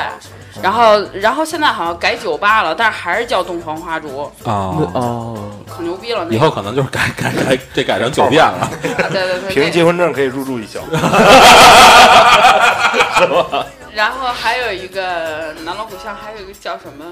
[0.60, 6.24] 然后，然后现在好像改酒吧了，但是还是叫洞房花烛，啊，哦，可牛逼了。
[6.24, 8.62] 那个以后可能就是改改改这改成酒店了。
[8.62, 10.80] 啊对对对，凭结婚证可以入住一宿。
[13.94, 17.04] 然后还有一个南锣鼓巷，还有一个叫什么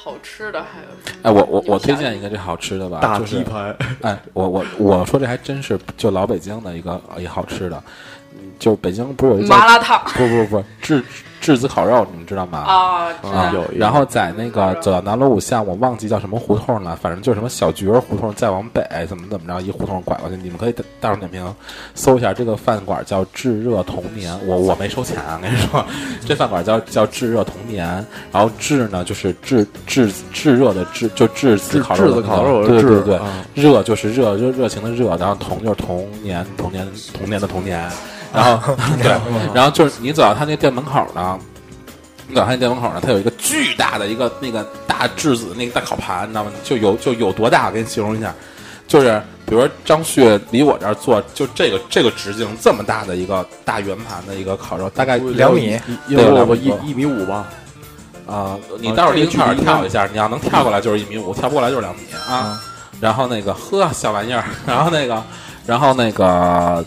[0.00, 1.18] 好吃的，还有什么？
[1.22, 7.82] 哎，我我我推荐一个这好吃的吧，大就是鸡排， 哎，我我我说这还真是就老北京的一个一好吃的，
[8.34, 11.02] 嗯就北京不是有一家麻辣烫不不不质
[11.48, 12.58] 质子烤肉，你们知道吗？
[12.58, 21.54] 啊，有然后在那个走到南锣鼓巷，我忘记叫什么胡同了，反正就是什么小菊儿胡同，再往北怎么怎么着，一胡同拐过去，你们可以大大众点评
[21.94, 25.82] 搜一下，这个饭馆叫炙热童年，我我没收钱啊，跟你说，
[26.28, 27.86] 这饭馆叫叫炙热童年，
[28.30, 33.18] 然后炙呢就是炙炙炙热的炙，就炙子烤肉的炙子烤肉对对对，
[33.54, 37.88] 热就是热热热情的热，然后童就是童年童年童年的童年，
[38.32, 39.16] 然后 对，
[39.54, 41.38] 然后就是你走到他那店门口呢，
[42.26, 46.50] 你走到他那店门口呢，他有一个巨大的一个那个大质子那个大烤盘，你知道吗？
[46.62, 47.66] 就有就有多大？
[47.66, 48.34] 我给你形容一下，
[48.86, 57.46] 就是比如说张旭离我这儿坐，就这个这个直径这么大的一个大圆盘的一个烤肉，大概两米，对有两一一米五吧。
[58.26, 62.60] 啊、你待会儿这个一块儿跳一下，你要能跳过来就是一米五，跳不过来就是两米啊。
[63.00, 65.24] 然后那个呵小玩意儿，然后那个，
[65.64, 66.84] 然后那个，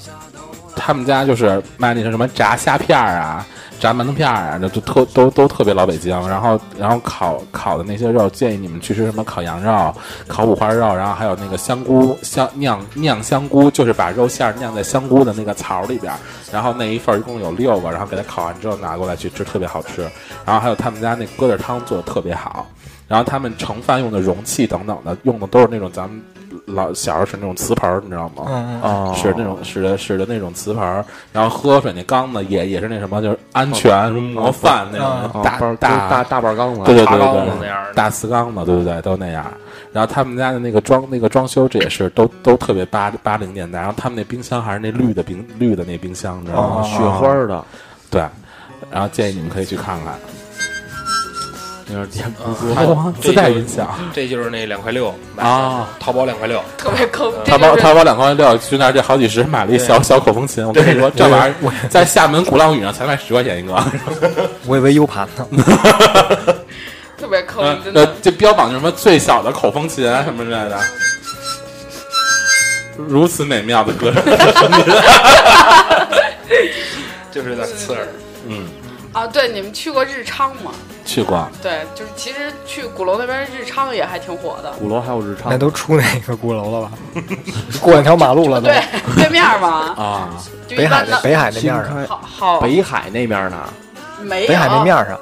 [0.84, 3.46] 他们家就是卖那个什么炸虾片儿啊，
[3.80, 6.12] 炸馒头片儿啊，这就特都都特别老北京。
[6.28, 9.96] 然后然后烤烤的那些肉，建议你们去吃什么烤羊肉、
[10.28, 16.18] 烤五花肉，然后还有那个香菇香酿酿香菇，就是把肉馅酿在香菇的那个槽里边儿，
[16.52, 20.02] 然后那一份一共有六个，然后给它烤完之后拿过来去吃，特别好吃。
[20.44, 22.68] 然后还有他们家那疙瘩汤做的特别好，
[23.08, 26.20] 然后他们盛饭用的容器等等的用的都是那种咱们
[26.66, 28.46] 老小时候是那种瓷盆儿，你知道吗？
[28.48, 35.58] 嗯嗯，啊，是那种使的使的那种瓷盆儿，然后喝水那缸子也也是那什么，就是安全什么模范那啊种大
[35.90, 39.46] 大大大半缸子，对对对对那样大瓷缸子，对对对，都那样。
[39.94, 43.80] 然后他们家的那个装那个装修，这也是都都特别八八零年代。
[43.80, 46.82] 然后他们那冰箱还是那绿的冰绿的那冰箱，你知道吗？
[46.82, 47.64] 哦雪花儿的，
[48.10, 48.24] 对。
[48.90, 50.14] 然后建议你们可以去看看，
[53.22, 55.90] 自带音响这就是那两块六啊。
[56.00, 57.32] 淘宝两块六，特别坑。
[57.46, 60.66] 淘宝淘宝两块六，去那儿这好几十买了一小小口风琴。
[60.68, 63.84] 我跟你说，这玩意儿在厦门鼓浪屿上才卖十块钱一个。
[64.66, 65.64] 我以为 U 盘呢。
[67.18, 68.08] 特别坑，呃，。
[68.22, 70.80] 这标榜着什么最小的口风琴啊什么之类的，
[72.98, 74.24] 如此美妙的歌声。
[77.32, 78.08] 就是有点刺耳。
[78.48, 78.66] 嗯，
[79.14, 80.72] 啊，对，你们去过日昌吗？
[81.06, 81.46] 去过。
[81.62, 84.72] 对，就是其实去鼓楼那边日昌也还挺火的。
[84.74, 86.92] 鼓楼还有日昌那，都出那个鼓楼了吧？
[87.82, 88.68] 过两条马路了都。
[88.68, 88.82] 对，
[89.16, 90.30] 对面嘛， 啊，
[90.70, 93.58] 北海的北海那新面上，好好北海那面呢？
[94.22, 95.20] 没有北海那面上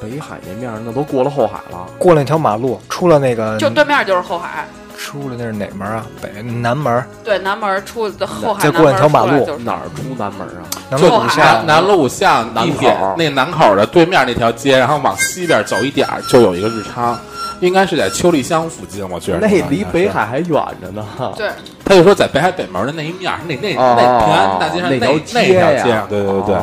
[0.00, 1.86] 北海那面那都过了后海了。
[1.98, 4.66] 过了那条马路，出了那个就对面就是后海，
[5.02, 6.04] 出了那是哪门啊？
[6.20, 9.30] 北南门，对南门出的后海再过南门两条马路。
[9.30, 9.64] 出来就是。
[9.64, 10.60] 哪儿出南门啊？
[10.90, 17.18] 就南门后海南南锣鼓巷南口那南口的对面那条街，然后往西边走一点儿就有一个日昌，
[17.60, 20.10] 应该是在秋丽乡附近，我觉得那离北。
[20.10, 20.50] 海还远
[20.82, 21.06] 着呢。
[21.36, 21.48] 对，
[21.84, 26.56] 他就说在北海北门的那一面儿，那那哦那平安大街上那条那街呀条街上，对对对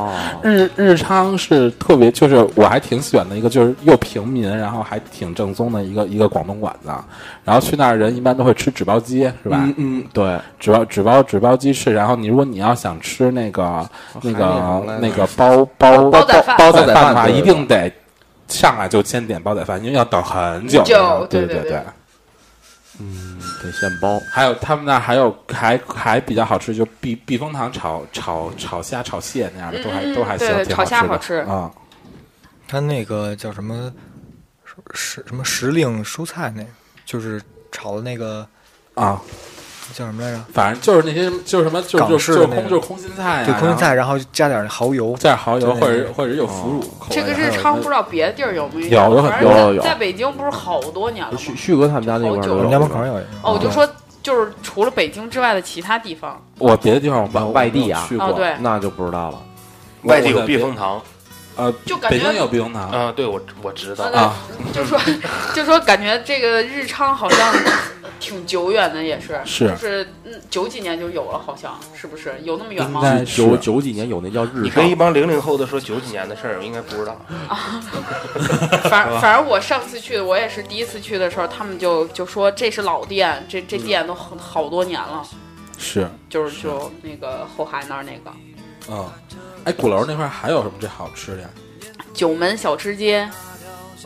[0.52, 6.90] 日日昌是特别，就是我还挺喜欢的一个，就是又平民，然后还挺正宗的一个一个广东馆子。
[7.46, 9.60] 然后去那儿人一般都会吃纸包鸡，是吧？
[9.62, 11.94] 嗯嗯，对，纸包纸包纸包鸡翅。
[11.94, 13.90] 然后你如果你要想吃那个
[14.22, 17.90] 那个那个包包煲仔饭包仔饭的话，一定得
[18.48, 20.84] 上来就先点煲仔饭，因为要等很久。
[20.84, 21.84] 久对对对对对
[23.00, 24.20] 嗯，得现煲。
[24.32, 31.72] 还有他们那儿还有还还比较好吃，就避避风塘炒炒炒虾、炒蟹那样的，都还都还行，挺好吃的虾好吃啊。
[32.68, 33.94] 他那个叫什么
[34.94, 36.70] 时什么时令蔬菜那个，
[37.06, 37.40] 就是
[37.72, 38.48] 炒的那个
[38.96, 39.22] 啊，
[39.94, 40.40] 叫什么来着？
[40.54, 48.90] 反正就是那些，就是什么，就港就是空就是空心菜啊，对，空心菜，然然后加点蚝油，加点蚝油，或者或者有腐乳这个日昌不知道别的地儿有没有？
[48.90, 51.38] 有有有有在北京不是好多年了吗？
[51.38, 53.14] 旭旭哥他们家那边儿家门口有。
[53.42, 53.88] 哦，我就说
[54.24, 59.42] 就是除了北京之外的其他地方，我别的地方我外外地啊去过，哦对，那就不知道了。
[60.04, 61.02] 外地有避风塘
[61.58, 64.34] 呃，就感觉北京有避风塘啊，对我我知道。
[64.74, 65.00] 就说
[65.56, 67.54] 就说感觉这个日昌好像
[68.20, 69.68] 挺久远的，也是是。
[69.70, 72.36] 就是嗯九几年就有了，好像是不是？
[72.44, 73.02] 有那么远吗？
[73.04, 77.20] 应该九九几年有那叫日昌你跟一帮零零后的说九几年的事儿，我应该不知道。
[77.48, 77.82] 啊
[78.84, 85.26] 反正反正我上次去，我也是第一次去的时候，他们就就说这是老店，这这店都很好多年了，
[85.78, 86.62] 是，就是。
[86.64, 88.32] 就那个后海那儿那个
[88.90, 89.10] 嗯，
[89.66, 91.50] 哎，鼓楼那块儿还有什么这好吃的呀？
[92.14, 93.30] 九门小吃街，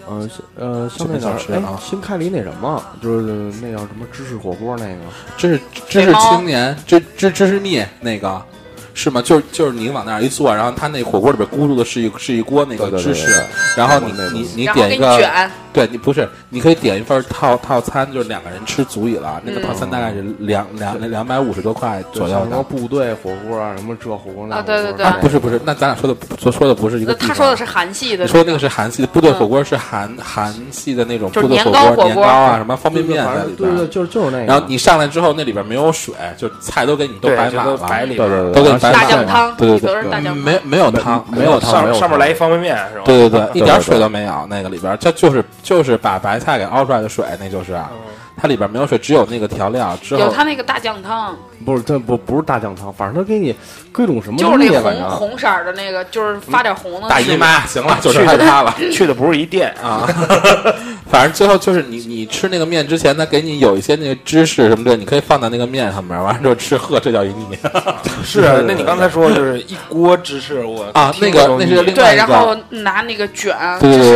[0.09, 3.25] 嗯，呃，像那小吃啊，新开了一那什么，就是
[3.61, 5.01] 那叫什么芝士火锅那个，
[5.37, 8.43] 这是这是青年这这这是蜜那个
[8.93, 9.21] 是吗？
[9.21, 13.45] 就是就是你往那儿一坐，然后他那火锅里边咕嘟的是一是一锅那个对对对芝士对对，
[13.77, 15.23] 然后你你你点一个，你，
[15.73, 19.41] 对你不是，你可以点一份套套餐，就是两个人吃足以了。
[19.45, 22.63] 那个嗯套餐大概是两两两百五十多块左右像什么。
[22.63, 27.29] 部队火锅啊，什么这火锅那火锅啊对对对啊，不是不是，那咱俩说的说说的不是一个地方。
[27.29, 33.87] 他说的是韩系的，你说那个是韩系的部队火锅，是韩韩系的那种就是部队年糕火锅年糕啊，什么方便对对面在里边反正对对，。
[33.87, 34.45] 就是就是那个。
[34.45, 40.35] 然后你上来之后，那里边没有水，就菜都给你都摆满了，对摆里边儿对对，都给大酱汤，对对对里头是大酱。
[40.35, 43.03] 没没有汤，没有汤，没有上上面来一方便面是吧？
[43.05, 47.91] 对对对，一点水都没有，那个里边它就是就是把白菜给熬出来的水，那就是啊
[48.41, 49.95] 它里边没有水，只有那个调料。
[50.01, 53.55] 之有它那个大酱汤，不是，它不不是大酱汤，反正它给你
[53.91, 57.07] 各种什么就是那个反正红红色的那个，就是发点红的。
[57.09, 60.07] 大姨妈，行了，就是害怕了去的不是一店，啊。
[61.11, 67.45] 反正最后就是你你吃那个面之前，他给你有一些那个芝士什么的，你可以放在那个面上面，完了之后吃，呵，这叫一腻
[68.23, 68.61] 是啊。
[68.65, 71.13] 那你刚才说就是一锅芝士，我啊。
[71.19, 73.53] 那个那是另外对，然后，拿那个卷，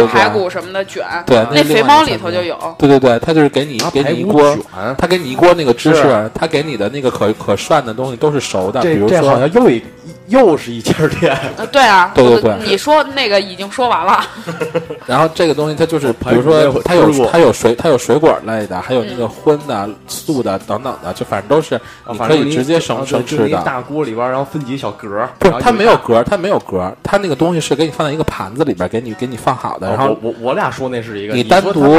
[0.07, 1.03] 排骨什么的卷。
[1.25, 2.57] 对，那肥猫里头就有。
[2.79, 9.81] 对对对，他就是给你给你一锅，卷，他给你一锅那个芝士，他给你的那个可可涮的东西都是熟的，比如说这好说像又一
[10.27, 14.23] 又是一家店， 呃，对啊，对对对你说那个已经说完了。
[15.05, 23.61] 然后这个东西它就是，比如说它有它有水它有水果类的，还有那个荤的、素的等等的，就反正都是你可以直接生生吃的。
[23.61, 29.87] 大锅里边，然后分几个小格，不是，它没有格，它没有格，它那个东西是给你放在一个盘子里边，给你给你放好的。
[29.89, 31.97] 然后哦我我我俩说那是一个，你单独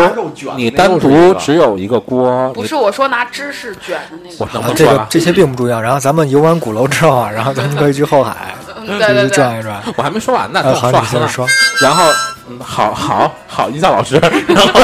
[0.56, 4.36] 你单独只有一个锅，不是我说拿芝士卷的那个。
[4.68, 4.74] 我？
[4.74, 5.80] 这个这些并不重要。
[5.80, 8.65] 然后咱们游完鼓楼之后啊，然后咱们 可以去后后海。
[8.86, 9.82] 对对去对，转一转。
[9.96, 10.90] 我还没说完呢，呃，好。
[10.90, 11.46] 你接着说。
[11.80, 12.04] 然后，
[12.48, 14.16] 嗯，好好好，音效老师，
[14.48, 14.80] 然后，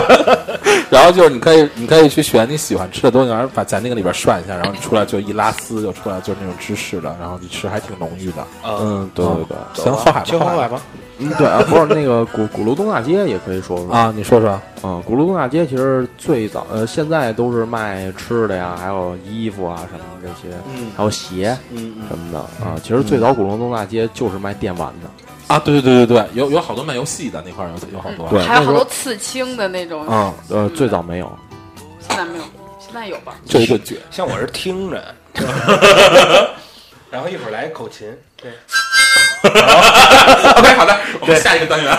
[0.90, 8.46] 然后就是你可以，你可以去选你喜欢吃的东西，然后把在那个里边涮一下，然后你出来就一拉丝就出来，就是那种芝士的，然后你吃还挺浓郁的。
[8.66, 9.44] 嗯，对对
[9.74, 10.80] 对，行，后海吧，后海去后海吧。
[11.18, 22.74] 嗯对啊， 不是那个鼓鼓楼东大街也可以说说啊，你说说，嗯，鼓楼东大街其实最早呃，现在都是卖吃的呀，还有衣服啊什么的这些，嗯还有鞋嗯什么的啊。
[22.82, 31.30] 其实最早鼓楼东大街就是卖电玩的，啊，对对对对对，有有好多卖游戏的那块儿有有好多，还有好多刺青的那种，嗯，呃，最早没有，
[32.09, 32.45] 现在没有，
[32.78, 33.34] 现在有吧？
[33.47, 35.03] 就一个绝， 像我是听着，
[37.11, 38.51] 然后一会儿来口琴，对
[39.45, 41.99] ，OK，好的，我们下一个单元，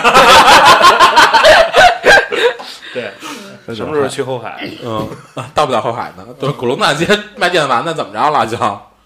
[2.92, 4.68] 对，什么时候去后海？
[4.84, 5.08] 嗯，
[5.54, 8.56] 到不了后海呢，都是鼓楼大街卖电玩的，怎么着了就？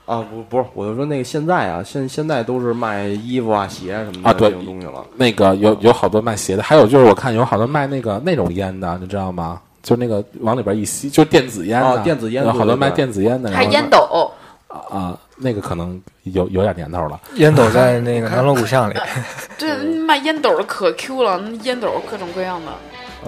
[0.08, 5.04] 啊，不不是，我就说那个现在啊，现现在都是卖衣服啊、鞋什么的啊对这种东西了。
[5.14, 9.60] 那个有有好多卖鞋的，还有就是我看有好多卖那个那种烟的，你知道吗？
[9.82, 14.32] 就是那个往里边一吸，就是电子烟的哦电子烟有好多卖电子烟的，还烟斗，
[14.66, 17.20] 啊，那个可能有有点年头了。
[17.34, 18.94] 烟斗在那个南锣鼓巷里，
[19.58, 19.74] 对，
[20.06, 22.70] 卖烟斗的可 Q 了，那烟斗各种各样的。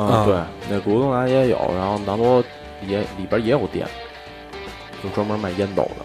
[0.03, 0.35] 啊嗯，对，
[0.70, 2.43] 那鼓楼东南也有，然后南锣
[2.87, 3.87] 也里边也有店，
[5.03, 6.05] 就专门卖烟斗的，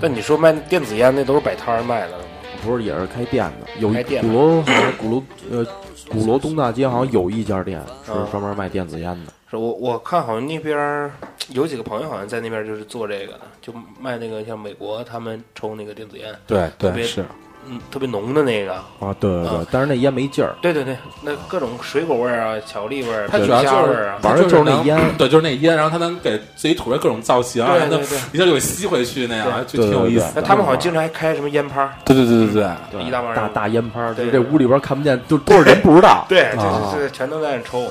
[0.00, 2.24] 那你说卖电子烟那都是摆摊儿卖的了吗？
[2.62, 3.66] 不是也是开店的。
[3.80, 5.66] 有一开店鼓楼好像鼓楼呃
[6.08, 9.32] 鼓楼东大街好像有一家店是嗯专门卖电子烟的。
[9.48, 11.10] 是我我看好像那边儿
[11.50, 17.24] 有几个朋友好像在那边就是做这个的，就卖那个像美国他们抽那个电子烟，对特别对是，
[17.68, 18.72] 嗯，特别浓的那个。
[18.74, 20.54] 啊，对对对啊，但是那烟没劲儿。
[20.60, 24.18] 对对对，那各种水果味儿啊，巧克力味儿，它主要就是虾味儿啊。
[24.22, 36.24] 反正就是那烟对，就是那烟，然后它能给自己涂上各种造型，对然后对对一下就给吸回去那样，就挺有意思他们好像经常还开什么烟趴，对对对对对，对一大帮人大大烟趴，就对这屋里边看不见，就多少人不知道。
[36.28, 37.86] 对，啊这这全都在那抽。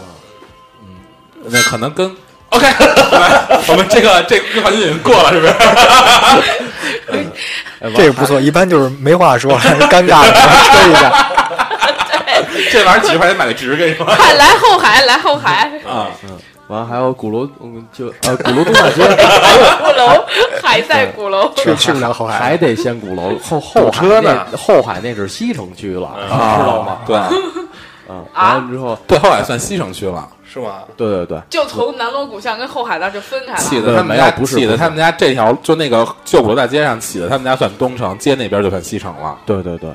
[1.47, 2.11] 那可能跟
[2.55, 2.67] OK，
[3.67, 5.53] 我们这个这个环节已经过了，是不是？
[7.81, 8.39] 哎 这个不错。
[8.39, 11.27] 一般就是没话说了，尴尬的吹一下。
[12.71, 16.07] 这玩意儿几十块钱买个值，跟你说快来后海，来后海，啊。
[16.23, 16.29] 嗯
[16.67, 20.25] 完了还有鼓楼，嗯，就呃鼓楼东大街，鼓楼
[20.63, 21.53] 还在鼓楼。
[21.55, 26.97] 去去不了后海，还得先鼓楼，后后海车呢那后海那是西城区了，嗯知道吗？
[27.05, 27.15] 对
[28.09, 30.27] 嗯，啊完了之后，对，后海算西城区了。
[30.61, 30.83] 是吗？
[30.95, 33.81] 对对对，就从南锣鼓巷跟后海那儿就分开了起。
[33.81, 39.37] 的他们家，没有不是起的他们家这条就那个旧鼓楼大街上起的，他们家算东城，街那边就算西城了。
[39.45, 39.89] 对对对，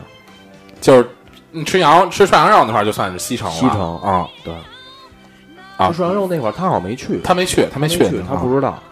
[0.81, 1.09] 就是
[1.51, 3.55] 你吃羊吃涮羊肉那块儿就算是西城了。
[3.55, 4.55] 西城啊，对。
[5.77, 7.99] 啊吃涮羊肉那会儿他好像没去，他没去，他没去，
[8.29, 8.83] 他不知道，啊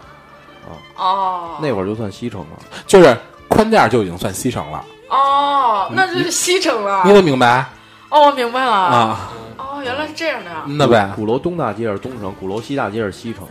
[0.96, 2.46] 哦，那会儿就算西城了。
[2.86, 3.14] 就是
[3.48, 7.12] 宽店就已经算西城了，哦，那就是西城了你。
[7.12, 7.64] 得明白
[8.11, 8.72] 哦，我明白了。
[8.72, 9.30] 啊？
[9.56, 10.64] 哦，原来是这样的呀。
[10.66, 13.46] 那呗，鼓楼东大街是东城，鼓楼西大街是西城。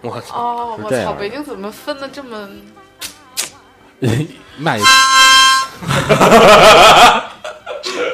[0.00, 0.36] 我操！
[0.36, 2.48] 哦，我操，北京怎么分的这么？
[4.58, 4.78] 卖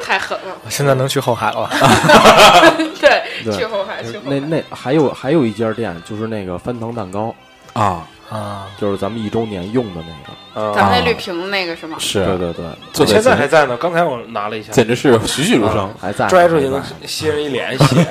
[0.03, 0.55] 太狠了。
[0.63, 1.69] 我现在能去后海了。
[2.99, 4.47] 对，对去后海，去后那海。
[4.47, 7.33] 那还有还有一家店，就是那个翻腾蛋糕，
[7.73, 10.73] 啊，啊，就是咱们一周年用的那个。
[10.73, 11.97] 咱们那绿屏那个是吗？
[11.99, 12.25] 是。
[12.25, 15.89] 对对对，就现在还在呢，刚才我拿了一下，简直是栩栩如生。
[15.99, 17.85] 还在拽出去能吸人一脸血。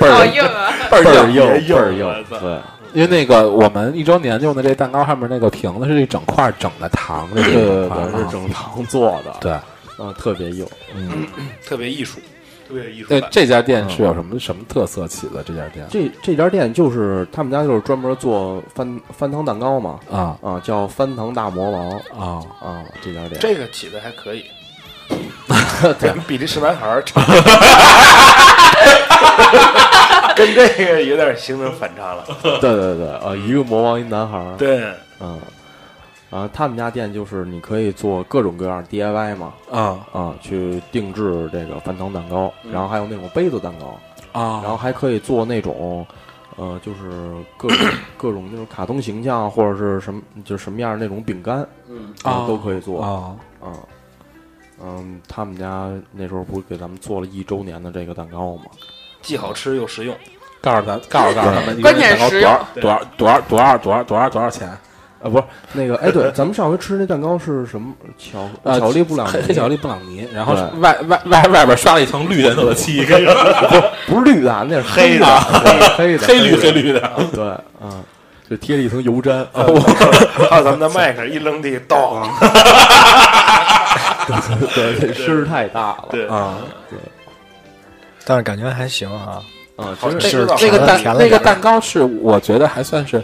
[0.00, 0.42] 倍儿硬。
[0.42, 0.72] 啊！
[0.90, 2.24] 倍倍儿硬倍儿硬。
[2.40, 2.58] 对，
[2.92, 9.52] 因为那个我们一周年用的这蛋糕上面那个瓶子是一整块整的糖，这对对对，是整糖做的，对，
[9.98, 10.66] 嗯，特别硬。
[10.94, 11.26] 嗯，
[11.66, 12.18] 特别艺术，
[12.72, 13.28] 特别有艺术对感。
[13.30, 15.42] 这家店是有什么什么特色起的？
[15.42, 15.86] 这家店？
[15.90, 20.38] 这这家店就是他们家就是专门做翻翻糖蛋糕嘛，啊。
[20.42, 23.38] 啊，叫翻糖大魔王啊，啊，这家店。
[23.40, 24.46] 这个起的还可以，
[26.00, 27.20] 跟比利时男孩儿差，
[30.34, 32.24] 跟这个有点形成反差了。
[32.42, 34.82] 对对对，啊，一个魔王一男孩儿，对，
[35.20, 35.38] 嗯，
[36.32, 40.00] 啊，他们家店就是你可以做各种各样 DIY 嘛，啊。
[40.12, 43.86] 啊，去定制这个翻糖蛋糕，然后还有那种杯子蛋糕，
[44.32, 46.06] 啊，然后还可以做那种，
[46.56, 47.78] 呃，就是各种
[48.16, 52.14] 各种那种卡通形象或者是什么，就是什么样的那种饼干，嗯。
[52.22, 53.36] 啊都可以做，啊。
[53.62, 53.74] 嗯
[54.84, 58.64] 嗯，他们家那时候不是给咱们做了一周年的这个蛋糕吗？
[59.20, 60.16] 既好吃又实用。
[60.62, 64.76] 告诉咱，告诉告诉他们，一个关键蛋糕实多少多少多少多少多少多少多少钱？
[65.22, 73.24] 啊，不是那个，哎，对，咱们上回吃那蛋糕是什么巧呃巧克力布朗尼黑黑巧克力布朗尼，然后对外外外外边刷了一层绿颜色的漆， 跟
[74.06, 75.40] 不是绿的，那是黑的的，
[75.96, 77.00] 黑的，黑绿黑，绿的。
[77.32, 77.44] 对，
[77.80, 78.02] 嗯，
[78.50, 79.44] 就贴了一层油毡，
[80.50, 82.28] 还有咱们的麦克一扔地，咚！
[84.74, 86.58] 对，这声儿太大了，对啊，
[88.24, 89.40] 但是感觉还行啊。
[89.78, 93.22] 嗯，好其实是那个蛋那个甜了点儿蛋糕是我觉得还算是，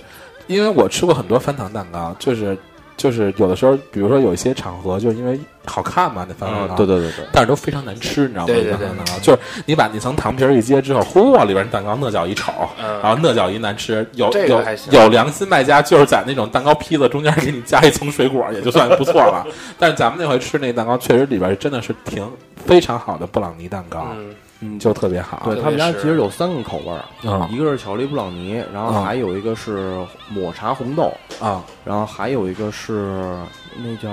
[0.49, 2.59] 因为我吃过很多翻糖蛋糕，就是
[2.96, 8.46] 就是有的时候，比如说有一些场合，就是因为好看嘛，那翻糖蛋糕，嗯，对对对对，但是都非常难吃，你知道吗？
[8.46, 14.05] 对对对翻糖蛋糕就是你把那层糖皮儿一揭之后，嚯，里边蛋糕那叫一丑，嗯然后那叫一难吃。
[14.14, 19.46] 有有有良心卖家，就是在那种蛋糕坯子中间给你加一层水果，也就算不错了。
[19.78, 22.28] 但是咱们那回吃那蛋糕，确实里边真的是挺
[22.66, 25.42] 非常好的布朗尼蛋糕，嗯，嗯，就特别好。
[25.44, 33.36] 对他们家其实有三个口味儿，啊一个是巧克力布朗尼，然后啊还有一个是抹茶红豆，啊，然后还有一个是
[33.76, 34.09] 那叫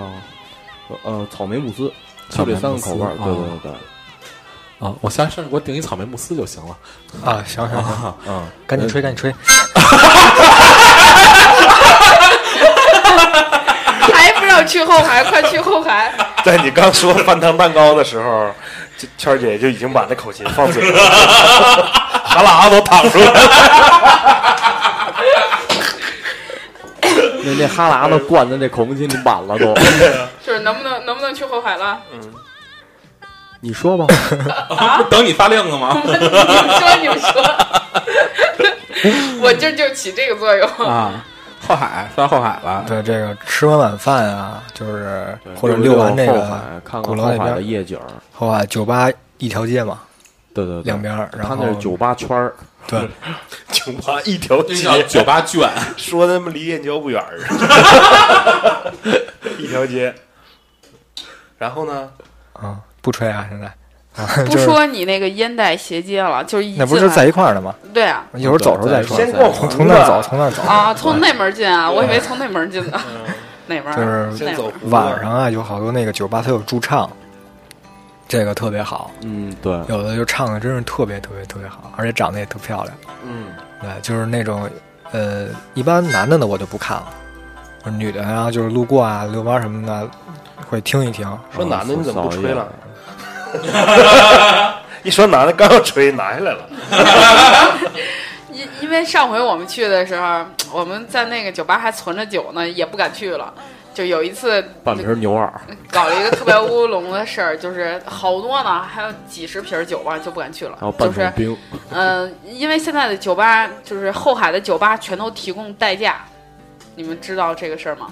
[0.90, 1.92] 呃呃草莓慕斯，
[2.30, 6.78] 就这三个口味儿，对啊对对对，啊，我下次给我订一草莓慕斯就行了。
[7.24, 9.34] 啊，行行行，嗯，赶紧吹，赶紧吹。
[14.14, 16.14] 还不让去后海，快去后海！
[16.46, 18.52] 在你刚说翻糖蛋糕的时候，
[19.06, 21.00] 就圈儿姐就已经把那口琴放嘴上了，
[22.24, 23.34] 哈喇子都淌出来了。
[27.48, 29.74] 那那哈喇子灌的那口风琴里满了都，
[30.44, 32.00] 就是能不能能不能去后海了？
[33.62, 34.06] 你说吧，
[35.10, 36.02] 等你发令了吗？
[36.04, 37.44] 你们说，你们说，
[39.42, 40.68] 我这就起这个作用。
[40.88, 41.24] 啊，
[41.68, 46.42] 后海算后海了，对这个吃完晚饭啊，就是或者遛完这个
[46.84, 48.00] 看看鼓楼那后海的边，夜景，
[48.34, 50.00] 后海酒吧一条街嘛，
[50.54, 52.54] 对对对，两边儿，然后他那是酒吧圈儿，
[52.88, 53.10] 对，
[53.72, 55.70] 酒吧一条街，酒吧圈。
[55.98, 57.40] 说他妈离燕郊不远儿，
[59.58, 60.14] 一条街。
[61.58, 62.10] 然后呢？
[62.54, 63.66] 啊，不吹啊，现在。
[63.68, 63.74] 啊，
[64.16, 67.76] 不 就是说你那个烟袋斜街了，就是一那不是在一块儿的吗？
[67.94, 70.62] 对啊一会儿走的时候再说，先逛从从那儿走，从那儿走。
[70.64, 73.00] 啊，从那门进啊，我以为从那门进呢，
[73.68, 73.94] 哪门？
[74.38, 77.10] 就是晚上啊，有好多那个酒吧，它有驻唱，
[78.28, 79.12] 这个特别好。
[79.22, 82.96] 嗯，对，有的就唱的真是特别特别特别好，而且长得也特漂亮。
[83.28, 83.48] 嗯，
[83.82, 84.70] 对，就是那种，
[85.12, 90.10] 呃，一般男的呢我就不看了，女的然后就是路过啊、遛弯什么的，
[90.70, 91.28] 会听一听。
[91.54, 92.66] 说男的你怎么不吹了？
[93.54, 94.74] 嗯
[95.04, 96.68] 一说男的刚要吹，拿下来了。
[98.52, 103.54] 因因为上回我们去的时候，我们在那个酒吧还存着酒呢，也不敢去了。
[103.94, 105.50] 就有一次半瓶牛二，
[105.90, 110.92] 搞了一个特别乌龙的事儿，就是好多呢，还有几十瓶酒吧就不敢去了还有。
[110.92, 111.58] 半就是桶冰，
[111.92, 116.26] 嗯、因为现在的酒吧就是后海的酒吧全都提供代驾，
[116.96, 118.08] 你们知道这个事儿吗？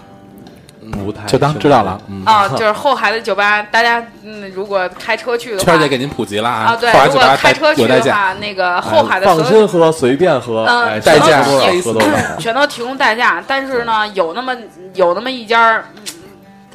[0.92, 12.36] 不太就当知道了嗯啊，就是后海的酒吧，大家嗯，如果开车去的话圈姐给您普及了啊，对，如果后来酒吧开车去的话，那个后海的放心喝，随便喝，嗯哎，代驾想喝多少喝多少。
[12.40, 14.56] 全都提供代驾，但是呢，有那么
[14.94, 16.04] 有那么一家儿，嗯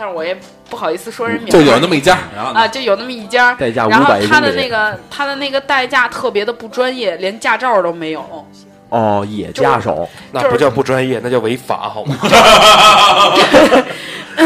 [0.00, 0.36] 但是我也
[0.70, 8.46] 不好意思说人名，就有那么一家，然后啊，就有那么一家，代驾然后他的那个他的那个代驾特别的不专业，连驾照都没有。
[8.90, 12.16] 哦，也驾手，那不叫不专业，那叫违法，好吗？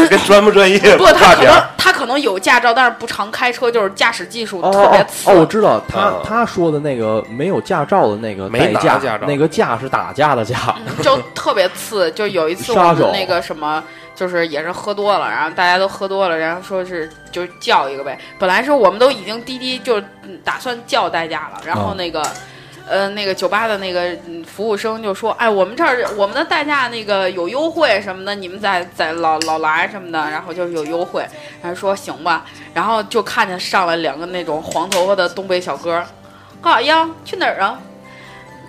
[0.09, 1.63] 跟专不专业不，他可能。
[1.77, 5.29] 他可能有驾照，但是不常开车，就是驾驶技术哦特别次。
[5.29, 10.55] 哦，我知道他嗯他说的那个没有驾照的那个没驾，照那个驾是打架的架，
[11.01, 12.09] 就特别次。
[12.11, 13.83] 就有一次我们那个什么，
[14.15, 18.17] 就是也是喝多了，然后大家都喝多了，然后说是就叫一个呗。
[18.39, 22.23] 本来是我们都已经滴滴就嗯打算叫代驾了，然后嗯那个。
[22.87, 31.25] 呃，那个酒吧的那个嗯服务生就说：“哎，我们这儿我们的代驾那个有优惠什么的，你们在在老老来什么的，然后就是有优惠。”
[31.63, 36.03] 然后说行吧，然后就看见上来两个那种黄头发的东北小哥，
[36.61, 37.09] 干啥呀？
[37.23, 37.79] 去哪儿啊？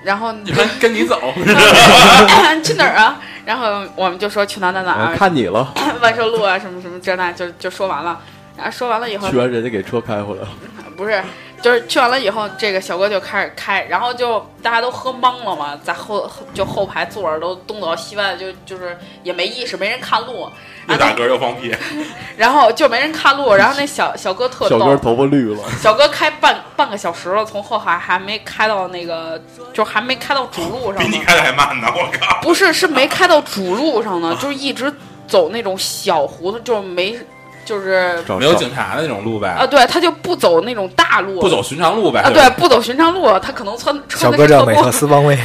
[0.04, 1.18] 然后你们跟你走，
[2.62, 3.20] 去哪儿啊？
[3.44, 8.20] 然后我们就说去哪儿哪儿哪看你了， 万寿路啊，什么什么这那，就就说完了。
[8.56, 10.48] 然后说完了以后去，完人家给车开回来了。
[10.96, 11.20] 不是，
[11.64, 20.46] 就是去完了以后，这个小哥就开始开，然后就大家都喝懵了嘛，在后后就后排坐着都东倒西歪的，就就是也没意识，没人看路，
[20.90, 21.74] 又打嗝又放屁，
[22.36, 29.42] 然后就没人看路，然后那小小哥特逗，小哥头发绿了，小哥开半半个小时了，从后海还没开到那个，
[29.72, 30.98] 就还没开到主路上呢。
[30.98, 31.88] 比你开的还慢呢！
[31.96, 34.92] 我靠，不是，是没开到主路上呢，就是一直
[35.26, 37.18] 走那种小胡同，就是没，
[37.64, 42.20] 就是没有警察的那种路呗，啊，对，他就不走那种大路，不走寻常路呗。
[42.20, 45.38] 啊，对，不走寻常路，他可能穿小穿的哥叫美特是特步，斯邦威，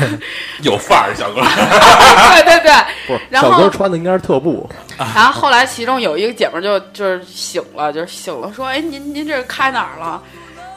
[0.61, 1.41] 有范儿，小哥。
[2.35, 2.73] 对对对。
[3.07, 10.21] 不是然后小哥穿的应该是特步，然后后来其中有一个姐们儿就就是醒了，就是醒了，说：“哎，您您这是开哪儿了？”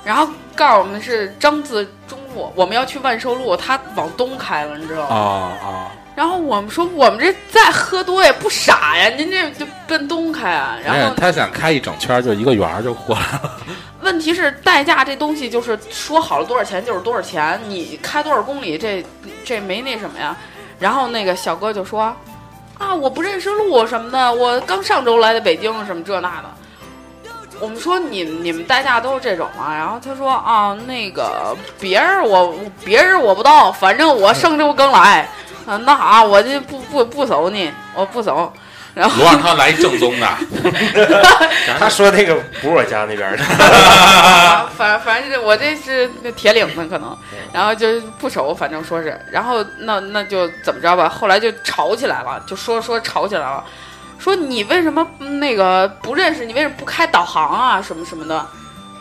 [0.05, 0.27] 然后
[0.57, 5.15] 告诉我们是张自忠路，我们要去万寿路，他往东开了，你知道吗？
[5.15, 5.21] 啊
[5.63, 5.93] 啊！
[6.15, 10.77] 然后我们说我们这再喝多也不傻呀，您这就奔东开啊。
[10.85, 13.59] 然后他想开一整圈儿，就一个圆儿就过来了。
[14.03, 19.05] 问题是代驾这东西就是说好了多少钱就是多少钱，你开多少公里这
[19.45, 20.37] 这没那什么呀。
[20.79, 22.15] 然后那个小哥就说
[22.79, 26.51] ：“啊，我不认识路什么的，我刚上周来的北京，什么这那的。”
[27.61, 29.75] 我们说你你们代驾都是这种吗？
[29.77, 35.29] 然后他说啊，那个别人我别人我不知道，反正我上周刚来，
[35.67, 38.53] 啊，那啥我就不不不熟你，我不熟。
[38.95, 40.29] 然后我让他来正宗的，
[41.81, 47.17] 他说那个不是我家那边的， 啊，反反正是我这是那铁岭的可能，
[47.55, 53.65] 然后就不熟，反正说是，然后那那就怎么着吧，后来就吵起来了，就说说吵起来了，
[54.23, 55.05] 说你为什么
[55.41, 58.47] 那个不认识，你为什么不开导航啊，什么什么的，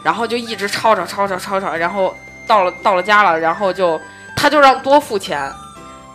[0.03, 2.15] 然后就一直吵吵吵吵吵吵，然后
[2.47, 4.01] 到了到了家了，然后就
[4.36, 5.47] 他就让多付钱，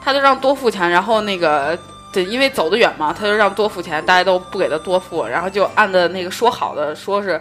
[0.02, 1.78] 他就让多付钱，然后那个。
[2.12, 7.38] 对，因为走得远嘛，他就让多付钱，大家都不给他多付，然后就按的那个说好的，说是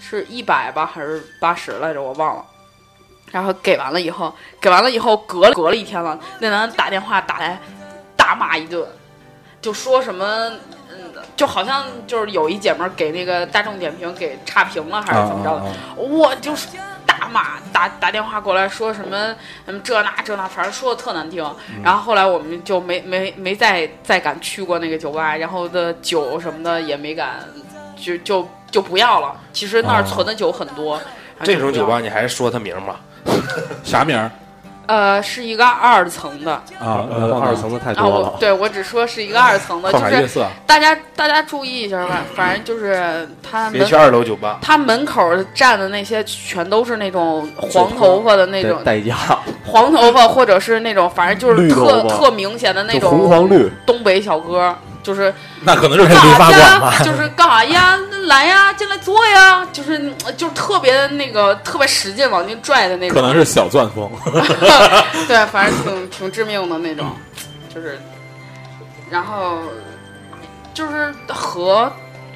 [0.00, 2.44] 是一百吧，还是八十来着，我忘了。
[3.30, 7.60] 然后给完了以后，给完了以后，隔了隔了一天了，那男的打电话打来，
[8.16, 8.82] 大骂一顿，
[9.60, 10.52] 就说什么，
[11.38, 15.64] 就好像就是有一姐们儿给那个大众点评给差评了，还是怎么着的，
[15.96, 16.66] 我就是
[17.06, 19.36] 大骂，打打电话过来说什么，
[19.66, 21.48] 嗯，这那这那，反正说的特难听。
[21.80, 27.36] 然后后来我们就没没没再再敢去过那个酒吧，然后的酒什么的也没敢，
[27.96, 29.40] 就就就不要了。
[29.52, 31.00] 其实那儿存的酒很多，
[31.44, 32.96] 这种酒吧你还是说他名吗。
[33.84, 34.28] 啥名儿
[34.88, 38.32] 呃是一个二层的啊呃，二层的太啊，多了。
[38.32, 45.22] 我对我只说是一个二层的，就是大家大家注意一下吧，反正就是他门别去二楼酒吧，他门口
[45.54, 49.14] 站的那些全都是那种黄头发的那种代代驾，
[49.66, 54.74] 黄头发，或者是那种反正就是特特明显的那种红黄绿，东北小哥，
[55.08, 55.32] 就是
[55.62, 57.00] 那可能是理发干啥馆吧呀？
[57.02, 57.98] 就是干啥呀？
[58.26, 59.66] 来呀，进来坐呀！
[59.72, 64.10] 就是就是特别那个特别使劲往进拽的那种，可能是小钻风，
[65.26, 67.10] 对，反正挺挺致命的那种，
[67.74, 67.98] 就是，
[69.08, 69.60] 然后
[70.74, 71.90] 就是和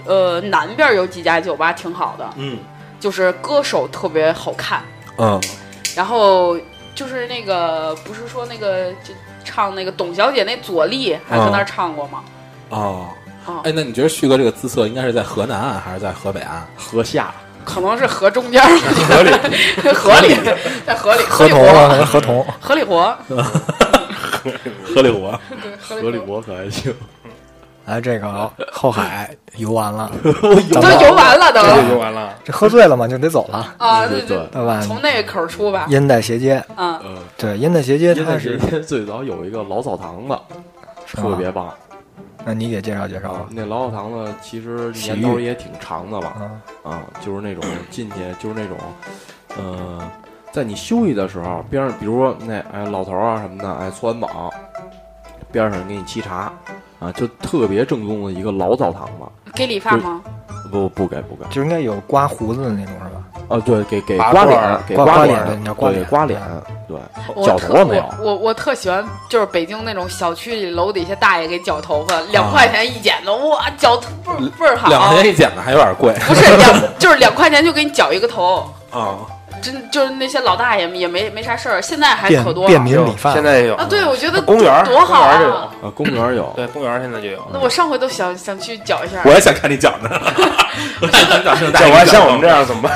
[0.07, 2.59] 呃南边有几家酒吧挺好的，嗯，
[2.99, 4.83] 就是歌手特别好看，
[5.19, 5.39] 嗯，
[5.95, 6.57] 然后
[6.95, 9.13] 就是那个不是说那个就
[9.45, 12.23] 唱那个董小姐那左立还在那儿唱过吗？
[12.73, 13.09] 哦，
[13.47, 16.67] 啊、哎，那你觉得旭哥这个姿色应该是在河南岸还是在河北岸？
[16.77, 17.33] 河下
[17.65, 18.69] 可能是河中间儿，
[19.09, 19.31] 河里，
[19.95, 20.35] 河里，
[20.87, 22.47] 在河里，里合同啊，活，合同。
[22.61, 23.17] 河里活，
[24.85, 26.27] 河里活，对，河河里活。
[26.27, 26.93] 博可还行。
[27.85, 32.33] 哎，这个后海游完了，都游完了都这就完了。
[32.45, 34.81] 这喝醉了嘛，就得走了，啊，对对对对，对吧？
[34.87, 40.39] 从那个口儿出吧，烟袋斜街，嗯，嗯，对，烟袋斜街因为它是，是最早有一个老澡堂子，
[41.17, 41.73] 特别棒。
[42.45, 43.47] 那你给介绍介绍吧。
[43.51, 46.51] 那老澡堂子其实年头也挺长的了啊，
[46.83, 48.77] 啊，就是那种进去就是那种，
[49.57, 50.11] 呃，
[50.51, 54.53] 在你休息的时候，边上比如说那哎老头啊什么的，哎搓完澡，
[55.51, 56.53] 边上给你沏茶，
[56.99, 59.53] 啊，就特别正宗的一个老澡堂子。
[59.55, 60.23] 给理发吗？
[60.71, 63.25] 不不给不给，就应该有刮胡子的那种是吧？
[63.53, 66.41] 啊对，给给刮脸，给刮刮脸脸，对你要刮脸对刮脸，
[66.89, 66.97] 对，
[67.35, 68.05] 我特绞头发没有？
[68.21, 74.89] 我我我特喜欢，就是北京那种小区里楼底下大爷给绞头发，两块钱一剪的，哇，绞头倍儿倍儿好。
[74.89, 79.19] 两块钱一剪的还有点贵不是两，就是两块钱就给你绞一个头，啊。
[79.63, 83.87] 真就是那些老大爷也没没啥事儿，现在还可多了便民理发，现在也有啊。
[83.89, 85.69] 对，我觉得公园多好公园有啊！
[85.83, 87.39] 啊，公园有，对，公园现在就有。
[87.53, 89.23] 那我上回都想想去搅一下。
[89.25, 90.11] 我也想看你搅呢，
[91.01, 92.93] 我想看你讲这种大讲爷完像我们这样怎么办？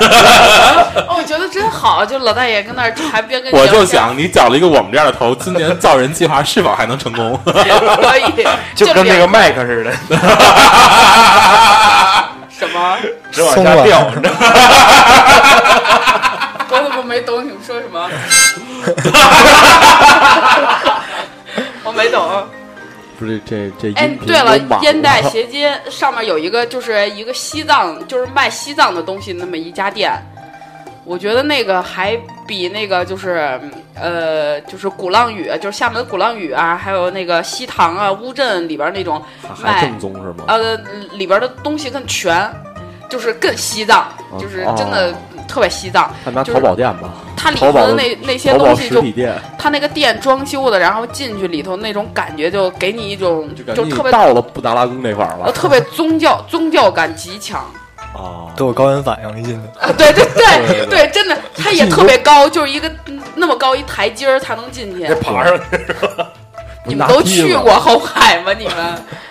[1.07, 7.39] 哦，我觉得真好，就老大爷跟那儿还边跟我就想你搅了一个我们这样的头，今年造人计划是否还能成功？
[7.45, 8.45] 可以，
[8.75, 9.91] 就跟那个麦克似的，
[12.49, 12.97] 什么，
[13.31, 14.11] 直往下掉，
[17.07, 18.07] 没懂你们说什么？
[21.83, 22.47] 我没懂。
[23.19, 30.11] 不是这这哎对了，烟袋斜街上面有一个，就是一个西藏，就是卖西藏的东西那么一家店。
[31.03, 33.59] 我觉得那个还比那个就是
[33.95, 39.23] 呃，就是鼓浪屿，就是厦门鼓浪屿啊，还有那个西塘啊、乌镇里边那种
[39.63, 40.43] 卖还正宗是吗？
[40.49, 40.75] 呃
[41.13, 42.47] 里边的东西更全，
[43.09, 44.05] 就是更西藏，
[44.37, 45.15] 就是真的
[45.47, 46.11] 特别西藏。
[46.23, 57.65] 他拿就是淘宝店吧，它里淘宝头的那那些淘宝东西就实体店，它那个店装修的，然后进去里头那种感觉，就给你一种就特别到了布达拉宫那块儿了呃特别宗教 宗教感极强。
[58.13, 58.51] 哦。
[58.55, 59.67] 都有高原反应一进去。
[59.79, 65.05] 啊，对对对对对，真的，它也特别高，就是一个嗯那么高一台阶儿才能进去。
[65.15, 65.63] 爬上去。
[66.85, 68.51] 你们都去过后海吗？
[68.57, 68.75] 你们？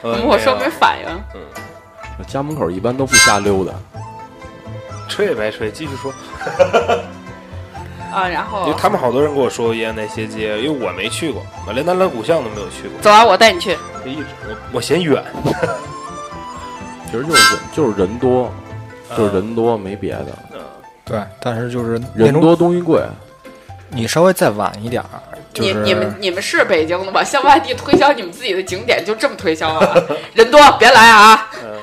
[0.02, 2.24] 嗯怎么我说没反应？
[2.28, 3.72] 家门口一般都不瞎溜达，
[5.08, 6.12] 吹也白吹，继续说。
[8.12, 13.76] 啊，然后因为他们好多人跟我说过延安那些街，因为我没去过，我连南锣鼓巷都没有去过，走啊，我带你去。
[14.04, 15.22] 就一直我我嫌远。
[17.10, 18.52] 其实就是人就是人多，
[19.10, 20.26] 嗯就是人多没别的，
[21.04, 23.02] 对，但是就是那种人多东西贵。
[23.88, 25.22] 你稍微再晚一点儿，
[25.54, 27.22] 就是你你们你们是北京的吗？
[27.22, 29.94] 向外地推销你们自己的景点就这么推销啊？
[30.34, 31.48] 人多别来啊！
[31.62, 31.78] 嗯，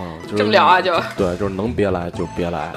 [0.00, 2.72] 啊，就是这么聊啊就对，就是能别来就别来。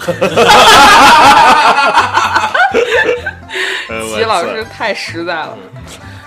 [3.90, 5.58] 呃 齐老师，太实在了。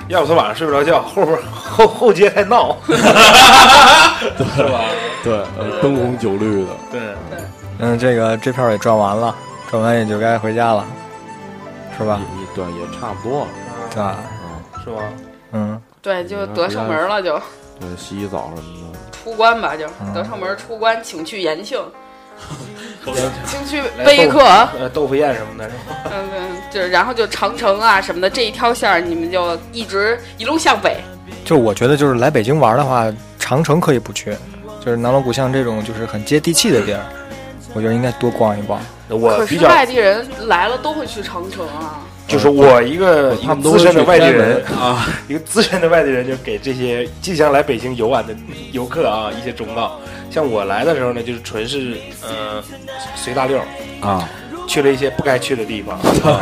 [0.08, 2.92] 要不他晚上睡不着觉，后边后后街太闹， 是
[4.64, 4.80] 吧？
[5.22, 7.00] 对，呃灯红酒绿的，对，
[7.78, 9.34] 嗯，这个这票也转完了，
[9.70, 10.84] 转完也就该回家了，
[11.96, 12.20] 是吧？
[12.36, 13.48] 也也对，也差不多了。
[13.90, 14.16] 对吧？
[14.84, 15.02] 是吧？
[15.52, 17.40] 嗯，对，就得上门了，就
[17.80, 18.98] 对，洗洗澡什么的。
[19.24, 21.80] 出关吧，就嗯得上门出关，请去延庆，
[23.46, 24.40] 请去碑刻。
[24.78, 26.10] 呃，豆腐宴什么的，是吧？
[26.12, 30.98] 嗯，嗯，就是然后就长城啊什么的这一条线儿，你们就一直一路向北。
[31.44, 34.36] 就我觉得就是来北京玩的话，长城可以不去，
[34.84, 37.00] 就是南锣鼓巷这种就是很接地气的地儿，
[37.72, 38.78] 我觉得应该多逛一逛。
[39.08, 42.00] 我比较可是外地人来了都会去长城啊。
[42.26, 48.34] 就是我一个一个资深的外地人啊，一个资深的外地人就给这些即将来北京游玩的
[48.72, 50.00] 游客啊一些忠告。
[50.30, 52.62] 像我来的时候呢，就是纯是呃
[53.14, 53.58] 随大溜
[54.00, 54.28] 啊，
[54.66, 55.96] 去了一些不该去的地方，
[56.28, 56.40] 啊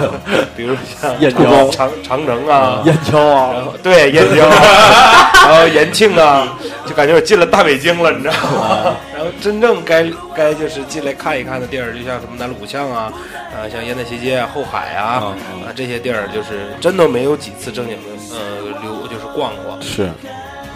[0.56, 6.56] 比如像燕郊长长长城啊，燕郊啊，然后对燕郊啊， 然后延庆啊，
[6.86, 8.96] 就感觉我进了大北京了，你知道吗？
[9.14, 13.12] 然后真正该该就是进来看一看的地儿，就像什么南锣鼓巷啊，
[13.54, 15.34] 啊，像烟台斜街啊、后海啊，
[15.66, 18.02] 啊这些地儿，就是真的没有几次正经的
[18.34, 19.78] 呃溜，就是逛过。
[19.80, 20.10] 是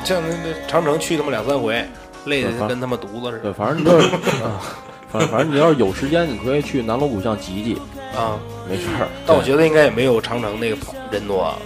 [0.05, 1.85] 像那那长城去他妈两三回，
[2.27, 4.09] 累的跟他妈犊子似对，反正你就是，
[4.43, 4.61] 啊
[5.11, 7.81] 反正反正你要是有时间，你可以去南锣鼓巷挤挤，
[8.17, 8.39] 啊。
[8.69, 9.07] 没事儿。
[9.25, 11.57] 但我觉得应该也没有长城那个跑人多啊。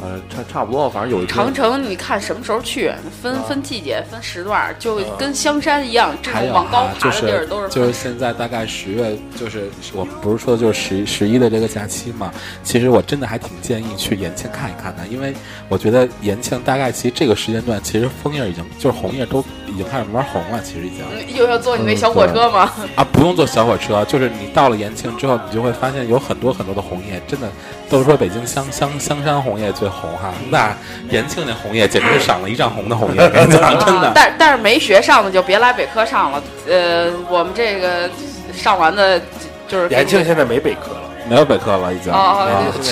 [0.00, 12.32] 呃，差差不多，反正有长城你看什么时候去，分啊分季节、分时段，就跟香山一样，这种往高爬的地儿都是就是分现在大概十月，就是我不是说的就是十十一的这个假期嘛。
[12.62, 15.34] 其实我真的还挺建议去延庆看一看的，因为
[15.68, 22.72] 我觉得延庆大概其实这个时间段，其实枫叶已经就是红叶都已经开始慢慢红了，其实已经嗯又要坐你那小火车吗？
[22.94, 27.50] 啊不用坐小火车，就是你到了延庆之后，你就会发现有很多很多的红叶，真的
[27.90, 30.72] 都是说北京香香香山红叶最红哈，那
[31.10, 34.12] 延庆那红叶简直是赏了一丈红的红叶， 真啊的。
[34.14, 36.42] 但但是没学上的就别来北科上了。
[36.68, 38.08] 呃，我们这个
[38.54, 39.20] 上完的，
[39.66, 42.12] 就是延庆现在没北科了，没有北科了，已经。
[42.12, 42.46] 哦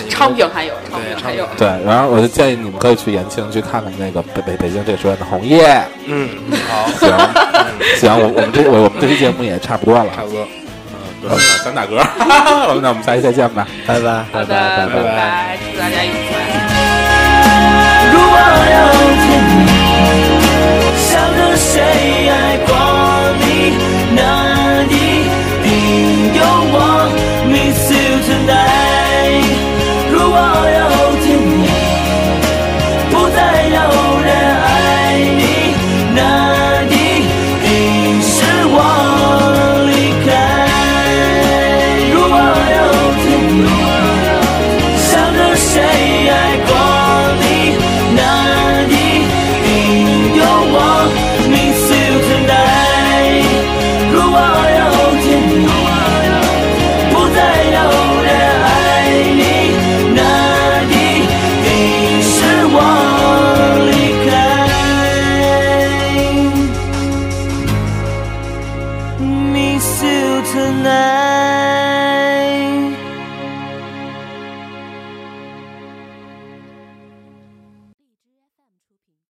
[0.09, 1.47] 昌平还有，昌平还有。
[1.57, 5.83] 对，然后我就建议你们可以去延庆去看看那个北北北京这个时段的红叶。
[6.07, 6.29] 嗯，
[6.69, 7.11] 好，行，
[8.01, 10.47] 行，我我们这我我们这期节目也差不多了，差不多。
[11.29, 12.03] 嗯，咱打嗝，
[12.81, 13.67] 那我们下期再见吧。
[13.87, 14.25] 拜拜。
[14.33, 16.66] 好的，拜拜拜拜，祝大家愉快。
[18.37, 19.26] world